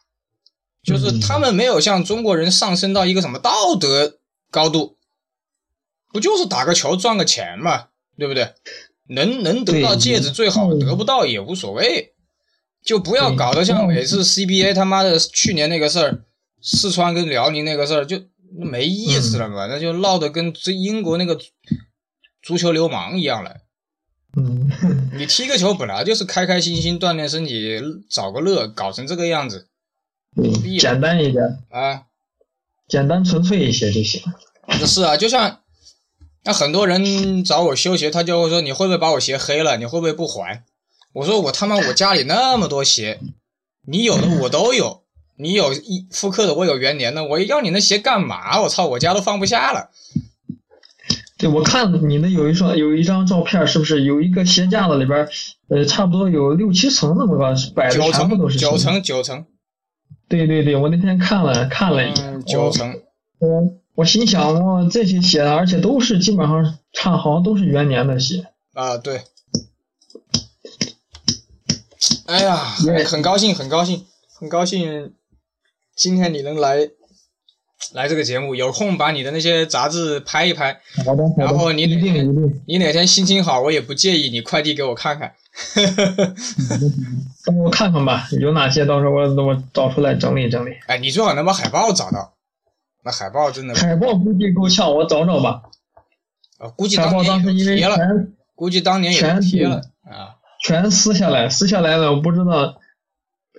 [0.83, 4.19] 就是他们没有像中国人上升到一个什么道德
[4.51, 4.97] 高度，
[6.13, 8.53] 不就是打个球赚个钱嘛，对不对？
[9.09, 12.15] 能能得到戒指最好，得不到也无所谓，
[12.83, 16.25] 就不要搞得像每次 CBA 他妈的去年那个事儿，
[16.61, 21.39] 四川跟辽宁那个事儿就没意思了嘛，那就闹得跟这英国那个
[22.43, 23.57] 足球流氓一样了。
[24.37, 24.71] 嗯，
[25.19, 29.69] 你踢个球本来就是开开心心锻炼身体，找个乐，搞成这个样子
[30.35, 32.03] 对，简单一点，啊！
[32.89, 34.23] 简单纯粹一些就行。
[34.87, 35.61] 是啊，就像
[36.45, 39.77] 那很多人找我修鞋，他就会说你会不会把我鞋黑了？
[39.77, 40.65] 你会不会不还？
[41.13, 43.21] 我说我他妈我家里那么多鞋，
[43.87, 45.03] 你有的我都有，
[45.37, 48.61] 你有一复刻的，我有元年的，我要你那鞋干嘛？
[48.63, 49.91] 我操，我家都放不下了。
[51.37, 55.29] 对，我看你那有一双有一张照片，是不是有一个鞋架子里边，
[55.69, 59.45] 呃，差不多有六七层那么高，摆的九全部都是层，九层，九层，
[60.33, 62.43] 对对对，我那天看了看了一眼。
[62.57, 62.73] 我
[63.39, 68.47] 我我心想，哇，这些写的，而且都是基本上唱，好像都是元年的鞋。
[68.73, 69.21] 啊，对。
[72.25, 74.07] 哎呀，也很高兴，很高兴，
[74.41, 75.13] 很高兴，
[75.95, 76.89] 今天你能来
[77.95, 85.33] 来这个节目，有空把你的那些杂志拍一拍，好的，好的，然后你一定一定，你哪天心情好，我也不介意你快递给我看看。
[87.45, 90.71] 等我看看吧，有哪些到时候我我找出来整理整理。
[90.87, 92.33] 哎，你最好能把海报找到，
[93.05, 95.63] 那海报真的，海报估计够呛，我找找吧。
[96.59, 100.37] 啊估计海报当当时因为了，全估计当年也全贴了啊。
[100.65, 102.79] 全撕下来，撕下来了，我不知道，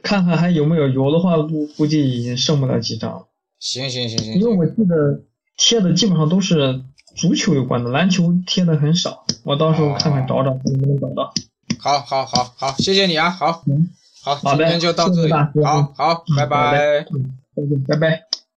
[0.02, 3.26] 看看还有没有，有的话估估计已经剩不了几张。
[3.64, 5.22] 行行行行因为，我记得
[5.56, 6.82] 贴的基本上都是
[7.16, 9.26] 足球有关的，篮球贴的很少。
[9.44, 11.34] 我到时候看看找找能不能找到。
[11.80, 13.88] 好好好好，谢谢你啊，好嗯，
[14.22, 15.32] 好，今天就到这里，
[15.64, 17.06] 好好，拜拜。
[17.14, 18.33] 嗯，再见，拜拜。